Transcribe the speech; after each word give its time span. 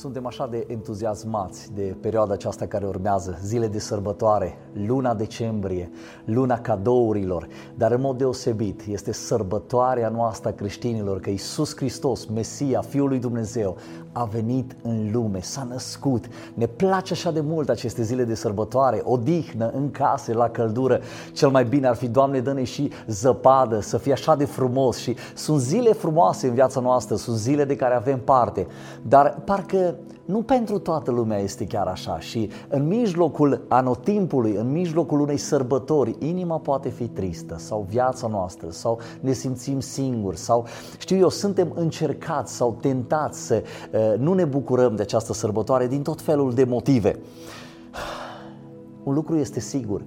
Suntem 0.00 0.26
așa 0.26 0.46
de 0.46 0.64
entuziasmați 0.68 1.72
de 1.74 1.96
perioada 2.00 2.32
aceasta 2.32 2.66
care 2.66 2.86
urmează, 2.86 3.38
zile 3.42 3.66
de 3.68 3.78
sărbătoare, 3.78 4.58
luna 4.86 5.14
decembrie, 5.14 5.90
luna 6.24 6.60
cadourilor, 6.60 7.48
dar 7.74 7.92
în 7.92 8.00
mod 8.00 8.18
deosebit 8.18 8.82
este 8.88 9.12
sărbătoarea 9.12 10.08
noastră 10.08 10.48
a 10.48 10.52
creștinilor 10.52 11.20
că 11.20 11.30
Isus 11.30 11.76
Hristos, 11.76 12.26
Mesia, 12.26 12.80
Fiul 12.80 13.08
lui 13.08 13.18
Dumnezeu, 13.18 13.76
a 14.12 14.24
venit 14.24 14.76
în 14.82 15.10
lume, 15.12 15.40
s-a 15.40 15.66
născut. 15.70 16.24
Ne 16.54 16.66
place 16.66 17.12
așa 17.12 17.30
de 17.30 17.40
mult 17.40 17.68
aceste 17.68 18.02
zile 18.02 18.24
de 18.24 18.34
sărbătoare, 18.34 19.00
odihnă 19.04 19.70
în 19.74 19.90
case, 19.90 20.32
la 20.32 20.48
căldură. 20.48 21.00
Cel 21.32 21.48
mai 21.48 21.64
bine 21.64 21.86
ar 21.86 21.94
fi, 21.94 22.08
Doamne, 22.08 22.40
dă-ne 22.40 22.64
și 22.64 22.90
zăpadă, 23.06 23.80
să 23.80 23.98
fie 23.98 24.12
așa 24.12 24.36
de 24.36 24.44
frumos 24.44 24.96
și 24.96 25.16
sunt 25.34 25.60
zile 25.60 25.92
frumoase 25.92 26.46
în 26.46 26.54
viața 26.54 26.80
noastră, 26.80 27.16
sunt 27.16 27.36
zile 27.36 27.64
de 27.64 27.76
care 27.76 27.94
avem 27.94 28.18
parte, 28.18 28.66
dar 29.02 29.42
parcă 29.44 29.89
nu 30.24 30.42
pentru 30.42 30.78
toată 30.78 31.10
lumea 31.10 31.38
este 31.38 31.66
chiar 31.66 31.86
așa 31.86 32.20
și 32.20 32.50
în 32.68 32.86
mijlocul 32.86 33.64
anotimpului, 33.68 34.54
în 34.54 34.72
mijlocul 34.72 35.20
unei 35.20 35.36
sărbători, 35.36 36.16
inima 36.18 36.58
poate 36.58 36.88
fi 36.88 37.08
tristă 37.08 37.56
sau 37.58 37.86
viața 37.88 38.26
noastră 38.26 38.70
sau 38.70 38.98
ne 39.20 39.32
simțim 39.32 39.80
singuri 39.80 40.36
sau 40.36 40.66
știu 40.98 41.16
eu, 41.16 41.28
suntem 41.28 41.72
încercați 41.74 42.54
sau 42.54 42.78
tentați 42.80 43.46
să 43.46 43.62
uh, 43.92 44.18
nu 44.18 44.32
ne 44.32 44.44
bucurăm 44.44 44.96
de 44.96 45.02
această 45.02 45.32
sărbătoare 45.32 45.86
din 45.86 46.02
tot 46.02 46.20
felul 46.20 46.52
de 46.52 46.64
motive. 46.64 47.18
Un 49.04 49.14
lucru 49.14 49.36
este 49.36 49.60
sigur, 49.60 50.04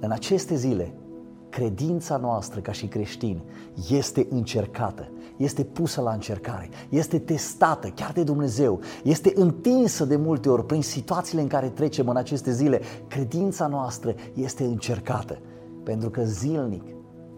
în 0.00 0.10
aceste 0.10 0.54
zile 0.54 0.94
credința 1.56 2.16
noastră 2.16 2.60
ca 2.60 2.72
și 2.72 2.86
creștini 2.86 3.42
este 3.90 4.26
încercată, 4.30 5.08
este 5.36 5.64
pusă 5.64 6.00
la 6.00 6.12
încercare, 6.12 6.68
este 6.88 7.18
testată 7.18 7.88
chiar 7.88 8.12
de 8.12 8.22
Dumnezeu, 8.22 8.80
este 9.04 9.32
întinsă 9.34 10.04
de 10.04 10.16
multe 10.16 10.48
ori 10.48 10.66
prin 10.66 10.82
situațiile 10.82 11.42
în 11.42 11.46
care 11.46 11.68
trecem 11.68 12.08
în 12.08 12.16
aceste 12.16 12.52
zile. 12.52 12.80
Credința 13.08 13.66
noastră 13.66 14.14
este 14.34 14.64
încercată 14.64 15.38
pentru 15.82 16.10
că 16.10 16.22
zilnic 16.24 16.82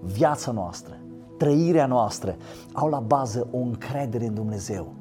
viața 0.03 0.53
noastră, 0.53 1.01
trăirea 1.37 1.87
noastră 1.87 2.37
au 2.73 2.89
la 2.89 2.99
bază 2.99 3.49
o 3.51 3.59
încredere 3.59 4.27
în 4.27 4.35
Dumnezeu, 4.35 4.95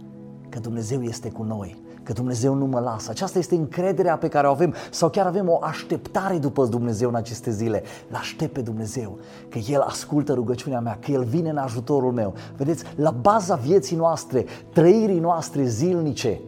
că 0.50 0.60
Dumnezeu 0.60 1.04
este 1.04 1.30
cu 1.30 1.44
noi, 1.44 1.78
că 2.08 2.14
Dumnezeu 2.14 2.54
nu 2.54 2.66
mă 2.66 2.80
lasă. 2.80 3.10
Aceasta 3.10 3.40
este 3.40 3.56
încrederea 3.56 4.18
pe 4.18 4.28
care 4.28 4.48
o 4.48 4.50
avem 4.50 4.74
sau 4.92 5.10
chiar 5.10 5.26
avem 5.26 5.50
o 5.50 5.60
așteptare 5.62 6.38
după 6.38 6.66
Dumnezeu 6.66 7.10
în 7.10 7.16
aceste 7.16 7.52
zile. 7.52 7.84
L-aștept 8.12 8.54
pe 8.54 8.62
Dumnezeu, 8.62 9.18
că 9.50 9.58
El 9.58 9.82
ascultă 9.82 10.34
rugăciunea 10.34 10.80
mea, 10.80 10.98
că 11.02 11.12
El 11.12 11.24
vine 11.24 11.50
în 11.50 11.58
ajutorul 11.58 12.12
meu. 12.12 12.34
Vedeți, 12.58 12.84
la 12.96 13.12
baza 13.12 13.56
vieții 13.56 13.96
noastre, 13.96 14.46
trăirii 14.74 15.20
noastre 15.20 15.64
zilnice, 15.64 16.40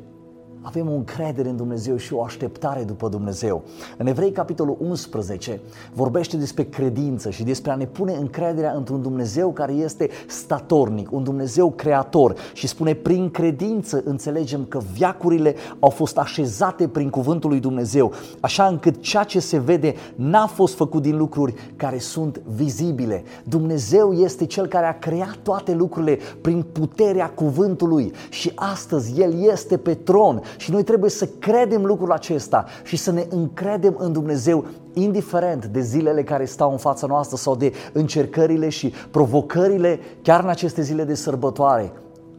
avem 0.62 0.90
o 0.90 0.94
încredere 0.94 1.50
în 1.50 1.56
Dumnezeu 1.56 1.98
și 1.98 2.14
o 2.14 2.24
așteptare 2.24 2.84
după 2.84 3.10
Dumnezeu. 3.10 3.64
În 3.98 4.08
Evrei, 4.08 4.32
capitolul 4.32 4.78
11, 4.80 5.62
vorbește 5.94 6.38
despre 6.38 6.64
credință 6.64 7.30
și 7.30 7.44
despre 7.44 7.72
a 7.72 7.76
ne 7.76 7.86
pune 7.86 8.14
încrederea 8.14 8.72
într-un 8.72 9.02
Dumnezeu 9.02 9.52
care 9.52 9.74
este 9.74 10.10
statornic, 10.28 11.12
un 11.12 11.24
Dumnezeu 11.24 11.72
creator 11.72 12.36
și 12.54 12.68
spune 12.68 12.94
prin 12.94 13.30
credință 13.30 14.02
înțelegem 14.06 14.66
că 14.66 14.80
viacurile 14.94 15.56
au 15.80 15.90
fost 15.90 16.18
așezate 16.18 16.88
prin 16.88 17.10
cuvântul 17.10 17.50
lui 17.50 17.60
Dumnezeu, 17.60 18.14
așa 18.40 18.66
încât 18.66 19.02
ceea 19.02 19.24
ce 19.24 19.40
se 19.40 19.58
vede 19.58 19.94
n-a 20.16 20.46
fost 20.46 20.76
făcut 20.76 21.02
din 21.02 21.18
lucruri 21.18 21.54
care 21.76 21.98
sunt 21.98 22.42
vizibile. 22.56 23.24
Dumnezeu 23.44 24.14
este 24.14 24.46
cel 24.46 24.68
care 24.68 24.86
a 24.86 25.00
creat 25.00 25.38
toate 25.44 25.74
lucrurile 25.74 26.18
prin 26.42 26.66
puterea 26.72 27.30
cuvântului 27.30 28.12
și 28.30 28.52
astăzi 28.56 29.22
El 29.22 29.48
este 29.52 29.78
pe 29.78 29.94
tron 29.94 30.42
și 30.58 30.72
noi 30.72 30.84
trebuie 30.84 31.10
să 31.10 31.30
credem 31.40 31.86
lucrul 31.86 32.12
acesta 32.12 32.66
și 32.84 32.96
să 32.96 33.12
ne 33.12 33.26
încredem 33.30 33.96
în 33.98 34.12
Dumnezeu 34.12 34.66
indiferent 34.94 35.66
de 35.66 35.80
zilele 35.80 36.24
care 36.24 36.46
stau 36.46 36.72
în 36.72 36.78
fața 36.78 37.08
noastră 37.08 37.38
sau 37.38 37.56
de 37.56 37.72
încercările 37.94 38.70
și 38.70 38.94
provocările 39.12 40.00
chiar 40.22 40.44
în 40.44 40.50
aceste 40.50 40.82
zile 40.82 41.04
de 41.04 41.14
sărbătoare 41.14 41.92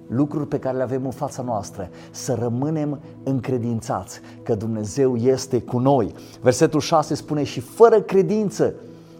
lucruri 0.06 0.47
pe 0.47 0.59
care 0.59 0.76
le 0.76 0.82
avem 0.82 1.04
în 1.04 1.10
fața 1.10 1.43
noastră, 1.43 1.91
să 2.10 2.37
rămânem 2.41 3.00
încredințați 3.22 4.20
că 4.43 4.54
Dumnezeu 4.54 5.16
este 5.16 5.60
cu 5.60 5.78
noi. 5.78 6.15
Versetul 6.41 6.81
6 6.81 7.15
spune 7.15 7.43
și 7.44 7.60
fără 7.60 8.00
credință 8.00 8.75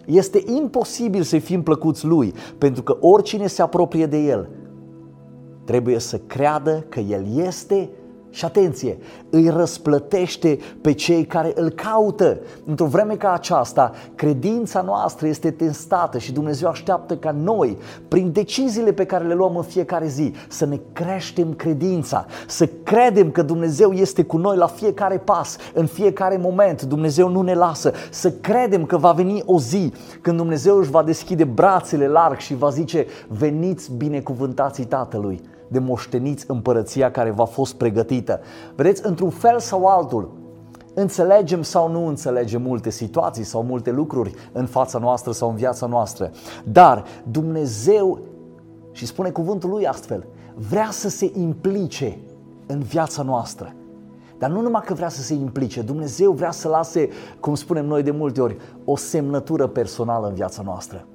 este 0.05 0.43
imposibil 0.57 1.21
să 1.21 1.37
fim 1.37 1.63
plăcuți 1.63 2.05
Lui, 2.05 2.33
pentru 2.57 2.83
că 2.83 2.97
oricine 2.99 3.47
se 3.47 3.61
apropie 3.61 4.05
de 4.05 4.17
El 4.17 4.49
trebuie 5.63 5.99
să 5.99 6.17
creadă 6.17 6.85
că 6.89 6.99
El 6.99 7.25
este 7.35 7.89
și 8.31 8.45
atenție, 8.45 8.97
îi 9.29 9.49
răsplătește 9.49 10.59
pe 10.81 10.93
cei 10.93 11.25
care 11.25 11.51
îl 11.55 11.69
caută. 11.69 12.37
Într-o 12.65 12.85
vreme 12.85 13.15
ca 13.15 13.33
aceasta, 13.33 13.91
credința 14.15 14.81
noastră 14.81 15.27
este 15.27 15.51
testată 15.51 16.17
și 16.17 16.31
Dumnezeu 16.31 16.69
așteaptă 16.69 17.15
ca 17.15 17.31
noi, 17.31 17.77
prin 18.07 18.31
deciziile 18.31 18.91
pe 18.91 19.05
care 19.05 19.27
le 19.27 19.33
luăm 19.33 19.55
în 19.55 19.63
fiecare 19.63 20.07
zi, 20.07 20.33
să 20.47 20.65
ne 20.65 20.79
creștem 20.93 21.53
credința, 21.53 22.25
să 22.47 22.69
credem 22.83 23.31
că 23.31 23.41
Dumnezeu 23.41 23.91
este 23.91 24.23
cu 24.23 24.37
noi 24.37 24.57
la 24.57 24.67
fiecare 24.67 25.17
pas, 25.17 25.57
în 25.73 25.85
fiecare 25.85 26.37
moment. 26.37 26.81
Dumnezeu 26.81 27.29
nu 27.29 27.41
ne 27.41 27.53
lasă. 27.53 27.91
Să 28.09 28.31
credem 28.31 28.85
că 28.85 28.97
va 28.97 29.11
veni 29.11 29.41
o 29.45 29.59
zi 29.59 29.93
când 30.21 30.37
Dumnezeu 30.37 30.77
își 30.77 30.89
va 30.89 31.03
deschide 31.03 31.43
brațele 31.43 32.07
larg 32.07 32.37
și 32.37 32.55
va 32.55 32.69
zice, 32.69 33.05
veniți 33.27 33.91
binecuvântații 33.97 34.85
Tatălui 34.85 35.41
de 35.71 35.79
moșteniți 35.79 36.45
împărăția 36.47 37.11
care 37.11 37.31
v-a 37.31 37.45
fost 37.45 37.73
pregătită. 37.73 38.39
Vedeți, 38.75 39.05
într-un 39.05 39.29
fel 39.29 39.59
sau 39.59 39.85
altul, 39.85 40.31
înțelegem 40.93 41.61
sau 41.61 41.91
nu 41.91 42.07
înțelegem 42.07 42.61
multe 42.61 42.89
situații 42.89 43.43
sau 43.43 43.63
multe 43.63 43.91
lucruri 43.91 44.33
în 44.51 44.65
fața 44.65 44.99
noastră 44.99 45.31
sau 45.31 45.49
în 45.49 45.55
viața 45.55 45.85
noastră. 45.85 46.31
Dar 46.63 47.03
Dumnezeu, 47.31 48.19
și 48.91 49.05
spune 49.05 49.29
cuvântul 49.29 49.69
lui 49.69 49.87
astfel, 49.87 50.25
vrea 50.69 50.89
să 50.91 51.09
se 51.09 51.31
implice 51.33 52.19
în 52.67 52.79
viața 52.79 53.21
noastră. 53.21 53.73
Dar 54.37 54.49
nu 54.49 54.61
numai 54.61 54.81
că 54.85 54.93
vrea 54.93 55.09
să 55.09 55.21
se 55.21 55.33
implice, 55.33 55.81
Dumnezeu 55.81 56.31
vrea 56.31 56.51
să 56.51 56.67
lase, 56.67 57.09
cum 57.39 57.55
spunem 57.55 57.85
noi 57.85 58.03
de 58.03 58.11
multe 58.11 58.41
ori, 58.41 58.57
o 58.85 58.95
semnătură 58.95 59.67
personală 59.67 60.27
în 60.27 60.33
viața 60.33 60.61
noastră 60.61 61.05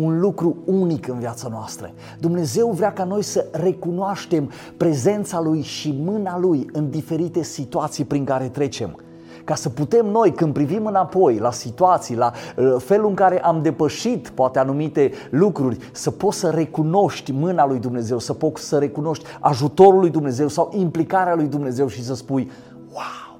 un 0.00 0.20
lucru 0.20 0.56
unic 0.64 1.08
în 1.08 1.18
viața 1.18 1.48
noastră. 1.48 1.92
Dumnezeu 2.20 2.70
vrea 2.70 2.92
ca 2.92 3.04
noi 3.04 3.22
să 3.22 3.46
recunoaștem 3.52 4.50
prezența 4.76 5.40
Lui 5.40 5.62
și 5.62 5.94
mâna 6.04 6.38
Lui 6.38 6.66
în 6.72 6.90
diferite 6.90 7.42
situații 7.42 8.04
prin 8.04 8.24
care 8.24 8.48
trecem. 8.48 8.96
Ca 9.44 9.54
să 9.54 9.68
putem 9.68 10.06
noi, 10.06 10.32
când 10.32 10.52
privim 10.52 10.86
înapoi 10.86 11.38
la 11.38 11.50
situații, 11.50 12.16
la 12.16 12.32
uh, 12.56 12.76
felul 12.78 13.08
în 13.08 13.14
care 13.14 13.42
am 13.42 13.62
depășit 13.62 14.28
poate 14.28 14.58
anumite 14.58 15.12
lucruri, 15.30 15.78
să 15.92 16.10
poți 16.10 16.38
să 16.38 16.48
recunoști 16.48 17.32
mâna 17.32 17.66
lui 17.66 17.78
Dumnezeu, 17.78 18.18
să 18.18 18.32
poți 18.32 18.62
să 18.62 18.78
recunoști 18.78 19.24
ajutorul 19.40 20.00
lui 20.00 20.10
Dumnezeu 20.10 20.48
sau 20.48 20.70
implicarea 20.74 21.34
lui 21.34 21.46
Dumnezeu 21.46 21.86
și 21.86 22.04
să 22.04 22.14
spui, 22.14 22.50
wow, 22.92 23.38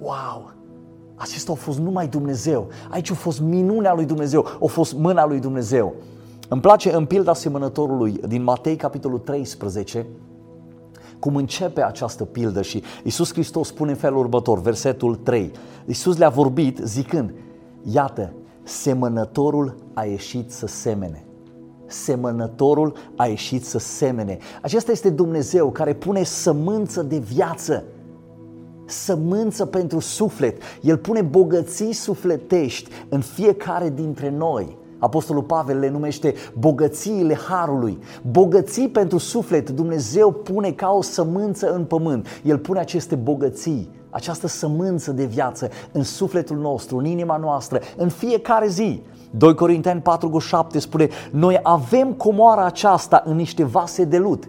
wow, 0.00 0.52
acesta 1.22 1.52
a 1.52 1.54
fost 1.54 1.78
numai 1.78 2.08
Dumnezeu. 2.08 2.68
Aici 2.90 3.10
a 3.10 3.14
fost 3.14 3.40
minunea 3.40 3.94
lui 3.94 4.04
Dumnezeu, 4.04 4.46
a 4.62 4.66
fost 4.66 4.94
mâna 4.94 5.26
lui 5.26 5.40
Dumnezeu. 5.40 5.94
Îmi 6.48 6.60
place 6.60 6.94
în 6.94 7.04
pilda 7.04 7.34
semănătorului 7.34 8.12
din 8.12 8.42
Matei, 8.42 8.76
capitolul 8.76 9.18
13, 9.18 10.06
cum 11.18 11.36
începe 11.36 11.84
această 11.84 12.24
pildă 12.24 12.62
și 12.62 12.82
Isus 13.04 13.32
Hristos 13.32 13.68
spune 13.68 13.90
în 13.90 13.96
felul 13.96 14.18
următor, 14.18 14.60
versetul 14.60 15.14
3. 15.14 15.50
Isus 15.86 16.16
le-a 16.16 16.28
vorbit 16.28 16.78
zicând, 16.82 17.34
iată, 17.82 18.32
semănătorul 18.62 19.74
a 19.92 20.04
ieșit 20.04 20.50
să 20.50 20.66
semene. 20.66 21.24
Semănătorul 21.86 22.92
a 23.16 23.26
ieșit 23.26 23.64
să 23.64 23.78
semene. 23.78 24.38
Acesta 24.62 24.90
este 24.90 25.10
Dumnezeu 25.10 25.70
care 25.70 25.94
pune 25.94 26.22
sămânță 26.22 27.02
de 27.02 27.18
viață 27.18 27.84
sămânță 28.92 29.66
pentru 29.66 29.98
suflet. 29.98 30.62
El 30.80 30.96
pune 30.96 31.22
bogății 31.22 31.92
sufletești 31.92 32.90
în 33.08 33.20
fiecare 33.20 33.90
dintre 33.90 34.30
noi. 34.30 34.80
Apostolul 34.98 35.42
Pavel 35.42 35.78
le 35.78 35.88
numește 35.88 36.34
bogățiile 36.58 37.34
harului. 37.48 37.98
Bogății 38.30 38.88
pentru 38.88 39.18
suflet. 39.18 39.70
Dumnezeu 39.70 40.32
pune 40.32 40.70
ca 40.70 40.90
o 40.90 41.02
sămânță 41.02 41.74
în 41.74 41.84
pământ. 41.84 42.26
El 42.44 42.58
pune 42.58 42.78
aceste 42.78 43.14
bogății, 43.14 43.90
această 44.10 44.46
sămânță 44.46 45.12
de 45.12 45.24
viață 45.24 45.68
în 45.92 46.02
sufletul 46.02 46.56
nostru, 46.56 46.96
în 46.96 47.04
inima 47.04 47.36
noastră, 47.36 47.80
în 47.96 48.08
fiecare 48.08 48.68
zi. 48.68 49.02
2 49.30 49.54
Corinteni 49.54 50.00
4 50.00 50.38
7 50.38 50.78
spune, 50.78 51.08
noi 51.30 51.60
avem 51.62 52.12
comoara 52.12 52.64
aceasta 52.64 53.22
în 53.24 53.36
niște 53.36 53.64
vase 53.64 54.04
de 54.04 54.18
lut 54.18 54.48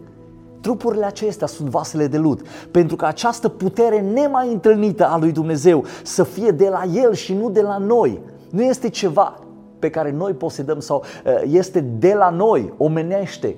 Trupurile 0.63 1.05
acestea 1.05 1.47
sunt 1.47 1.69
vasele 1.69 2.07
de 2.07 2.17
lut, 2.17 2.41
pentru 2.71 2.95
că 2.95 3.05
această 3.05 3.49
putere 3.49 4.01
nemai 4.01 4.51
întâlnită 4.51 5.07
a 5.07 5.17
lui 5.17 5.31
Dumnezeu 5.31 5.83
să 6.03 6.23
fie 6.23 6.51
de 6.51 6.69
la 6.69 6.83
El 6.93 7.13
și 7.13 7.33
nu 7.33 7.49
de 7.49 7.61
la 7.61 7.77
noi. 7.77 8.21
Nu 8.49 8.63
este 8.63 8.89
ceva 8.89 9.39
pe 9.79 9.89
care 9.89 10.11
noi 10.11 10.33
posedăm 10.33 10.79
sau 10.79 11.03
uh, 11.25 11.41
este 11.45 11.79
de 11.79 12.13
la 12.13 12.29
noi, 12.29 12.73
omenește, 12.77 13.55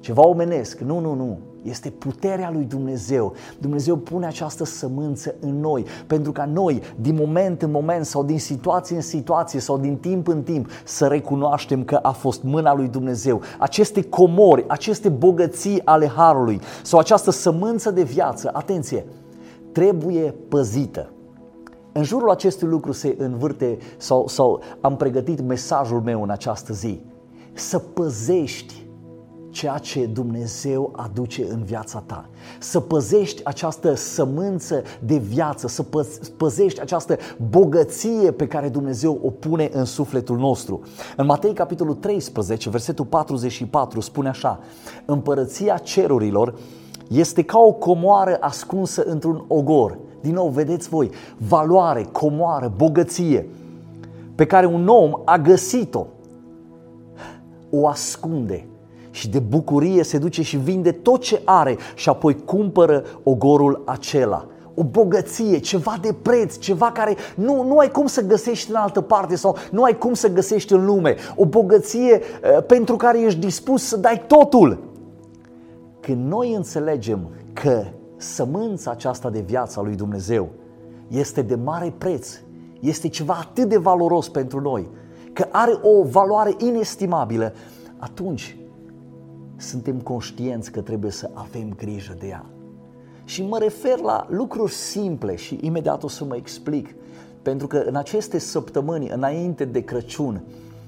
ceva 0.00 0.26
omenesc. 0.26 0.78
Nu, 0.78 0.98
nu, 0.98 1.14
nu. 1.14 1.38
Este 1.62 1.90
puterea 1.90 2.50
lui 2.50 2.64
Dumnezeu. 2.64 3.32
Dumnezeu 3.58 3.96
pune 3.96 4.26
această 4.26 4.64
sămânță 4.64 5.34
în 5.40 5.60
noi 5.60 5.84
pentru 6.06 6.32
ca 6.32 6.44
noi, 6.44 6.82
din 7.00 7.14
moment 7.14 7.62
în 7.62 7.70
moment 7.70 8.04
sau 8.04 8.24
din 8.24 8.38
situație 8.38 8.96
în 8.96 9.02
situație 9.02 9.60
sau 9.60 9.78
din 9.78 9.96
timp 9.96 10.28
în 10.28 10.42
timp, 10.42 10.68
să 10.84 11.06
recunoaștem 11.06 11.84
că 11.84 11.98
a 12.02 12.10
fost 12.10 12.42
mâna 12.42 12.74
lui 12.74 12.88
Dumnezeu. 12.88 13.40
Aceste 13.58 14.02
comori, 14.02 14.64
aceste 14.68 15.08
bogății 15.08 15.80
ale 15.84 16.06
Harului 16.06 16.60
sau 16.82 16.98
această 16.98 17.30
sămânță 17.30 17.90
de 17.90 18.02
viață, 18.02 18.50
atenție, 18.52 19.06
trebuie 19.72 20.34
păzită. 20.48 21.10
În 21.92 22.02
jurul 22.02 22.30
acestui 22.30 22.68
lucru 22.68 22.92
se 22.92 23.14
învârte 23.18 23.78
sau, 23.96 24.28
sau 24.28 24.62
am 24.80 24.96
pregătit 24.96 25.40
mesajul 25.40 26.00
meu 26.00 26.22
în 26.22 26.30
această 26.30 26.72
zi. 26.72 27.00
Să 27.52 27.78
păzești 27.78 28.81
ceea 29.52 29.78
ce 29.78 30.06
Dumnezeu 30.06 30.92
aduce 30.96 31.46
în 31.50 31.62
viața 31.64 32.02
ta. 32.06 32.28
Să 32.58 32.80
păzești 32.80 33.44
această 33.44 33.94
sămânță 33.94 34.82
de 35.04 35.16
viață, 35.16 35.68
să 35.68 35.84
păzești 36.36 36.80
această 36.80 37.16
bogăție 37.50 38.30
pe 38.30 38.46
care 38.46 38.68
Dumnezeu 38.68 39.20
o 39.22 39.30
pune 39.30 39.70
în 39.72 39.84
sufletul 39.84 40.36
nostru. 40.36 40.80
În 41.16 41.26
Matei 41.26 41.52
capitolul 41.52 41.94
13, 41.94 42.70
versetul 42.70 43.04
44 43.04 44.00
spune 44.00 44.28
așa: 44.28 44.60
Împărăția 45.04 45.76
cerurilor 45.76 46.54
este 47.08 47.42
ca 47.42 47.58
o 47.58 47.72
comoară 47.72 48.36
ascunsă 48.40 49.02
într-un 49.02 49.44
ogor. 49.48 49.98
Din 50.20 50.32
nou, 50.32 50.48
vedeți 50.48 50.88
voi, 50.88 51.10
valoare, 51.36 52.08
comoară, 52.12 52.72
bogăție 52.76 53.48
pe 54.34 54.46
care 54.46 54.66
un 54.66 54.88
om 54.88 55.10
a 55.24 55.38
găsit-o, 55.38 56.06
o 57.70 57.88
ascunde 57.88 58.66
și 59.12 59.28
de 59.28 59.38
bucurie 59.38 60.02
se 60.02 60.18
duce 60.18 60.42
și 60.42 60.56
vinde 60.56 60.92
tot 60.92 61.20
ce 61.20 61.42
are 61.44 61.76
și 61.94 62.08
apoi 62.08 62.36
cumpără 62.44 63.04
ogorul 63.22 63.82
acela. 63.84 64.46
O 64.74 64.84
bogăție, 64.84 65.58
ceva 65.58 65.98
de 66.00 66.14
preț, 66.22 66.56
ceva 66.56 66.90
care 66.92 67.16
nu, 67.34 67.64
nu 67.64 67.78
ai 67.78 67.90
cum 67.90 68.06
să 68.06 68.22
găsești 68.22 68.70
în 68.70 68.76
altă 68.76 69.00
parte 69.00 69.36
sau 69.36 69.56
nu 69.70 69.82
ai 69.82 69.98
cum 69.98 70.14
să 70.14 70.32
găsești 70.32 70.72
în 70.72 70.84
lume. 70.84 71.16
O 71.36 71.44
bogăție 71.44 72.20
uh, 72.20 72.64
pentru 72.66 72.96
care 72.96 73.20
ești 73.20 73.38
dispus 73.38 73.82
să 73.82 73.96
dai 73.96 74.24
totul. 74.26 74.78
Când 76.00 76.28
noi 76.28 76.54
înțelegem 76.54 77.28
că 77.52 77.84
sămânța 78.16 78.90
aceasta 78.90 79.30
de 79.30 79.40
viață 79.40 79.80
a 79.80 79.82
lui 79.82 79.94
Dumnezeu 79.94 80.48
este 81.08 81.42
de 81.42 81.54
mare 81.54 81.94
preț, 81.98 82.28
este 82.80 83.08
ceva 83.08 83.36
atât 83.40 83.68
de 83.68 83.76
valoros 83.76 84.28
pentru 84.28 84.60
noi, 84.60 84.88
că 85.32 85.46
are 85.50 85.78
o 85.82 86.02
valoare 86.02 86.54
inestimabilă, 86.58 87.52
atunci 87.98 88.56
suntem 89.62 90.00
conștienți 90.00 90.70
că 90.70 90.80
trebuie 90.80 91.10
să 91.10 91.30
avem 91.34 91.74
grijă 91.76 92.16
de 92.18 92.26
ea. 92.26 92.44
Și 93.24 93.42
mă 93.42 93.58
refer 93.58 93.98
la 93.98 94.26
lucruri 94.30 94.72
simple 94.72 95.36
și 95.36 95.58
imediat 95.60 96.02
o 96.02 96.08
să 96.08 96.24
mă 96.24 96.36
explic. 96.36 96.94
Pentru 97.42 97.66
că 97.66 97.76
în 97.76 97.96
aceste 97.96 98.38
săptămâni, 98.38 99.08
înainte 99.08 99.64
de 99.64 99.80
Crăciun, 99.80 100.42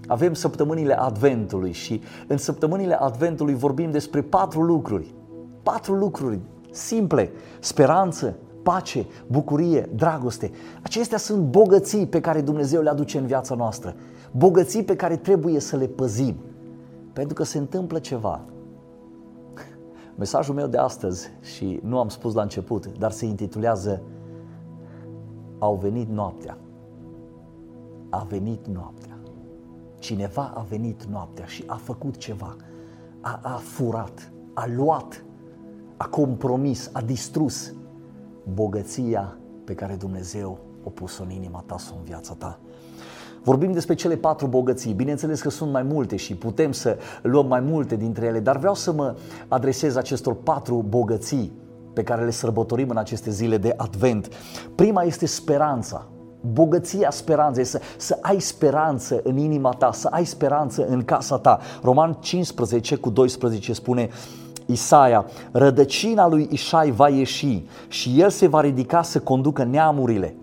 avem 0.07 0.35
săptămânile 0.35 0.99
Adventului 0.99 1.73
și 1.73 2.03
în 2.27 2.37
săptămânile 2.37 2.95
Adventului 2.95 3.55
vorbim 3.55 3.91
despre 3.91 4.23
patru 4.23 4.63
lucruri. 4.63 5.15
Patru 5.63 5.95
lucruri 5.95 6.39
simple. 6.71 7.31
Speranță, 7.61 8.35
pace, 8.63 9.07
bucurie, 9.27 9.89
dragoste. 9.95 10.51
Acestea 10.83 11.19
sunt 11.19 11.43
bogății 11.43 12.07
pe 12.07 12.21
care 12.21 12.41
Dumnezeu 12.41 12.83
le 12.83 12.91
aduce 12.91 13.19
în 13.19 13.27
viața 13.27 13.55
noastră. 13.55 13.95
Bogății 14.31 14.83
pe 14.83 14.97
care 14.97 15.17
trebuie 15.17 15.61
să 15.61 15.77
le 15.77 15.87
păzim. 15.87 16.35
Pentru 17.13 17.35
că 17.35 17.45
se 17.45 17.59
întâmplă 17.59 17.99
ceva. 17.99 18.41
Mesajul 20.17 20.55
meu 20.55 20.67
de 20.67 20.77
astăzi, 20.77 21.29
și 21.41 21.81
nu 21.83 21.99
am 21.99 22.09
spus 22.09 22.35
la 22.35 22.43
început, 22.43 22.99
dar 22.99 23.11
se 23.11 23.27
intitulează 23.27 24.03
Au 25.59 25.75
venit 25.75 26.09
noaptea. 26.09 26.59
A 28.11 28.27
venit 28.29 28.67
noaptea. 28.67 29.19
Cineva 29.99 30.53
a 30.55 30.61
venit 30.61 31.05
noaptea 31.05 31.45
și 31.45 31.65
a 31.67 31.75
făcut 31.75 32.17
ceva. 32.17 32.57
A, 33.21 33.41
a 33.43 33.57
furat, 33.57 34.33
a 34.55 34.67
luat, 34.67 35.25
a 35.97 36.09
compromis, 36.09 36.91
a 36.93 37.01
distrus 37.01 37.75
bogăția 38.55 39.39
pe 39.65 39.75
care 39.75 39.95
Dumnezeu 39.95 40.59
o 40.85 40.91
pus 40.91 41.19
în 41.19 41.31
inima 41.31 41.63
ta 41.67 41.79
sau 41.79 41.97
în 41.97 42.05
viața 42.05 42.35
ta. 42.35 42.59
Vorbim 43.45 43.73
despre 43.73 43.95
cele 43.95 44.17
patru 44.17 44.47
bogății. 44.47 44.93
Bineînțeles 44.93 45.41
că 45.41 45.51
sunt 45.51 45.73
mai 45.73 45.83
multe 45.83 46.17
și 46.17 46.35
putem 46.35 46.73
să 46.73 46.99
luăm 47.23 47.47
mai 47.47 47.61
multe 47.61 47.97
dintre 47.97 48.27
ele, 48.27 48.41
dar 48.41 48.57
vreau 48.57 48.75
să 48.75 48.93
mă 48.93 49.17
adresez 49.49 49.97
acestor 49.97 50.35
patru 50.35 50.85
bogății 50.89 51.53
pe 51.93 52.03
care 52.03 52.25
le 52.25 52.31
sărbătorim 52.31 52.89
în 52.89 52.97
aceste 52.97 53.31
zile 53.31 53.57
de 53.57 53.75
Advent. 53.77 54.29
Prima 54.75 55.03
este 55.03 55.27
speranța. 55.27 56.07
Bogăția 56.53 57.11
speranței, 57.11 57.65
să, 57.65 57.81
să 57.97 58.19
ai 58.21 58.41
speranță 58.41 59.21
în 59.23 59.37
inima 59.37 59.71
ta, 59.71 59.93
să 59.93 60.09
ai 60.11 60.25
speranță 60.25 60.87
în 60.87 61.03
casa 61.03 61.39
ta. 61.39 61.59
Roman 61.83 62.17
15 62.21 62.97
cu 62.97 63.11
12 63.11 63.73
spune 63.73 64.09
Isaia, 64.67 65.27
rădăcina 65.53 66.29
lui 66.29 66.49
Ișai 66.51 66.91
va 66.91 67.09
ieși 67.09 67.65
și 67.89 68.21
el 68.21 68.31
se 68.31 68.47
va 68.47 68.61
ridica 68.61 69.03
să 69.03 69.21
conducă 69.21 69.65
neamurile. 69.65 70.35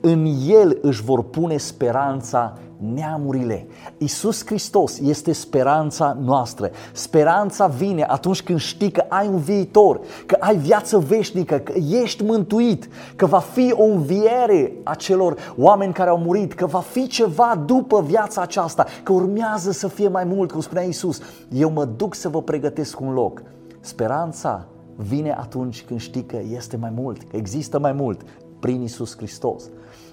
În 0.00 0.26
El 0.46 0.78
își 0.82 1.02
vor 1.02 1.22
pune 1.22 1.56
speranța 1.56 2.58
neamurile. 2.94 3.66
Isus 3.98 4.46
Hristos 4.46 4.98
este 4.98 5.32
speranța 5.32 6.16
noastră. 6.20 6.70
Speranța 6.92 7.66
vine 7.66 8.04
atunci 8.08 8.42
când 8.42 8.58
știi 8.58 8.90
că 8.90 9.04
ai 9.08 9.28
un 9.28 9.38
viitor, 9.38 10.00
că 10.26 10.36
ai 10.40 10.56
viață 10.56 10.98
veșnică, 10.98 11.58
că 11.58 11.72
ești 12.02 12.24
mântuit, 12.24 12.88
că 13.16 13.26
va 13.26 13.38
fi 13.38 13.72
o 13.76 13.84
înviere 13.84 14.72
a 14.82 14.94
celor 14.94 15.36
oameni 15.56 15.92
care 15.92 16.10
au 16.10 16.18
murit, 16.18 16.52
că 16.52 16.66
va 16.66 16.80
fi 16.80 17.06
ceva 17.06 17.62
după 17.66 18.02
viața 18.02 18.40
aceasta, 18.40 18.86
că 19.02 19.12
urmează 19.12 19.70
să 19.70 19.88
fie 19.88 20.08
mai 20.08 20.24
mult, 20.24 20.52
cum 20.52 20.60
spunea 20.60 20.82
Isus. 20.82 21.20
Eu 21.52 21.70
mă 21.70 21.84
duc 21.84 22.14
să 22.14 22.28
vă 22.28 22.42
pregătesc 22.42 23.00
un 23.00 23.12
loc. 23.12 23.42
Speranța 23.80 24.66
vine 24.96 25.36
atunci 25.38 25.84
când 25.84 26.00
știi 26.00 26.24
că 26.24 26.38
este 26.52 26.76
mai 26.76 26.92
mult, 26.94 27.22
că 27.22 27.36
există 27.36 27.78
mai 27.78 27.92
mult 27.92 28.20
prin 28.60 28.82
Isus 28.82 29.16
Hristos. 29.16 29.64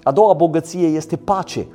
A 0.08 0.12
doua 0.12 0.32
bogăție 0.32 0.86
este 0.86 1.16
pace. 1.16 1.66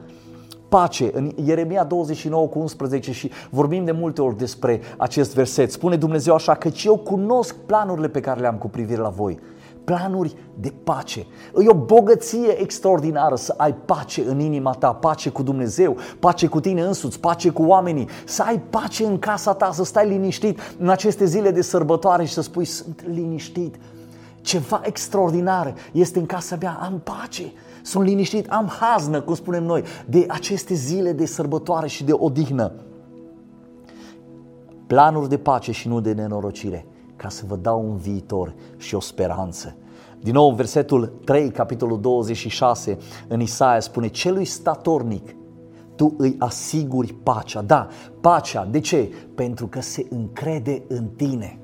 Pace, 0.70 1.10
în 1.14 1.32
Ieremia 1.46 1.84
29 1.84 2.48
cu 2.48 2.60
11 2.60 3.12
și 3.12 3.32
vorbim 3.50 3.86
de 3.86 3.92
multe 3.92 4.22
ori 4.22 4.38
despre 4.38 4.82
acest 4.98 5.34
verset. 5.34 5.72
Spune 5.72 5.96
Dumnezeu 5.96 6.34
așa 6.34 6.56
că 6.56 6.70
eu 6.84 6.98
cunosc 6.98 7.56
planurile 7.56 8.08
pe 8.08 8.20
care 8.20 8.40
le-am 8.40 8.58
cu 8.58 8.70
privire 8.70 9.02
la 9.02 9.10
voi. 9.10 9.40
Planuri 9.84 10.36
de 10.60 10.74
pace. 10.84 11.26
E 11.64 11.70
o 11.70 11.74
bogăție 11.74 12.62
extraordinară 12.62 13.36
să 13.36 13.54
ai 13.58 13.74
pace 13.74 14.24
în 14.28 14.40
inima 14.40 14.72
ta, 14.72 14.94
pace 14.94 15.30
cu 15.30 15.44
Dumnezeu, 15.44 15.98
pace 16.20 16.48
cu 16.48 16.60
tine 16.60 16.82
însuți, 16.82 17.20
pace 17.20 17.50
cu 17.50 17.64
oamenii, 17.64 18.08
să 18.26 18.44
ai 18.46 18.60
pace 18.70 19.06
în 19.06 19.20
casa 19.20 19.54
ta, 19.54 19.72
să 19.72 19.84
stai 19.84 20.08
liniștit 20.08 20.60
în 20.80 20.90
aceste 20.90 21.26
zile 21.26 21.52
de 21.52 21.62
sărbătoare 21.62 22.26
și 22.26 22.34
să 22.34 22.42
spui 22.42 22.66
sunt 22.66 23.04
liniștit, 23.08 23.76
ceva 24.44 24.82
extraordinar 24.84 25.74
este 25.92 26.20
în 26.20 26.26
casa 26.26 26.58
mea, 26.62 26.80
am 26.82 27.02
pace, 27.04 27.52
sunt 27.84 28.06
liniștit, 28.06 28.50
am 28.50 28.68
haznă, 28.80 29.22
cum 29.22 29.36
spunem 29.36 29.64
noi, 29.64 29.84
de 30.06 30.26
aceste 30.30 30.74
zile 30.74 31.12
de 31.12 31.26
sărbătoare 31.26 31.88
și 31.88 32.04
de 32.04 32.14
odihnă. 32.14 32.72
Planuri 34.88 35.30
de 35.30 35.38
pace 35.38 35.72
și 35.72 35.88
nu 35.88 36.00
de 36.00 36.14
nenorocire, 36.14 36.86
ca 37.16 37.30
să 37.30 37.44
vă 37.48 37.56
dau 37.56 37.90
un 37.90 37.96
viitor 37.96 38.54
și 38.78 38.96
o 38.96 39.00
speranță. 39.00 39.76
Din 40.20 40.34
nou, 40.34 40.52
versetul 40.52 41.14
3, 41.26 41.52
capitolul 41.52 42.02
26, 42.02 42.98
în 43.28 43.40
Isaia 43.40 43.80
spune, 43.80 44.08
celui 44.08 44.46
statornic, 44.46 45.36
tu 45.96 46.14
îi 46.18 46.36
asiguri 46.40 47.14
pacea. 47.14 47.62
Da, 47.62 47.88
pacea. 48.22 48.66
De 48.66 48.80
ce? 48.80 49.14
Pentru 49.36 49.68
că 49.68 49.82
se 49.82 50.06
încrede 50.10 50.84
în 50.88 51.08
tine. 51.08 51.63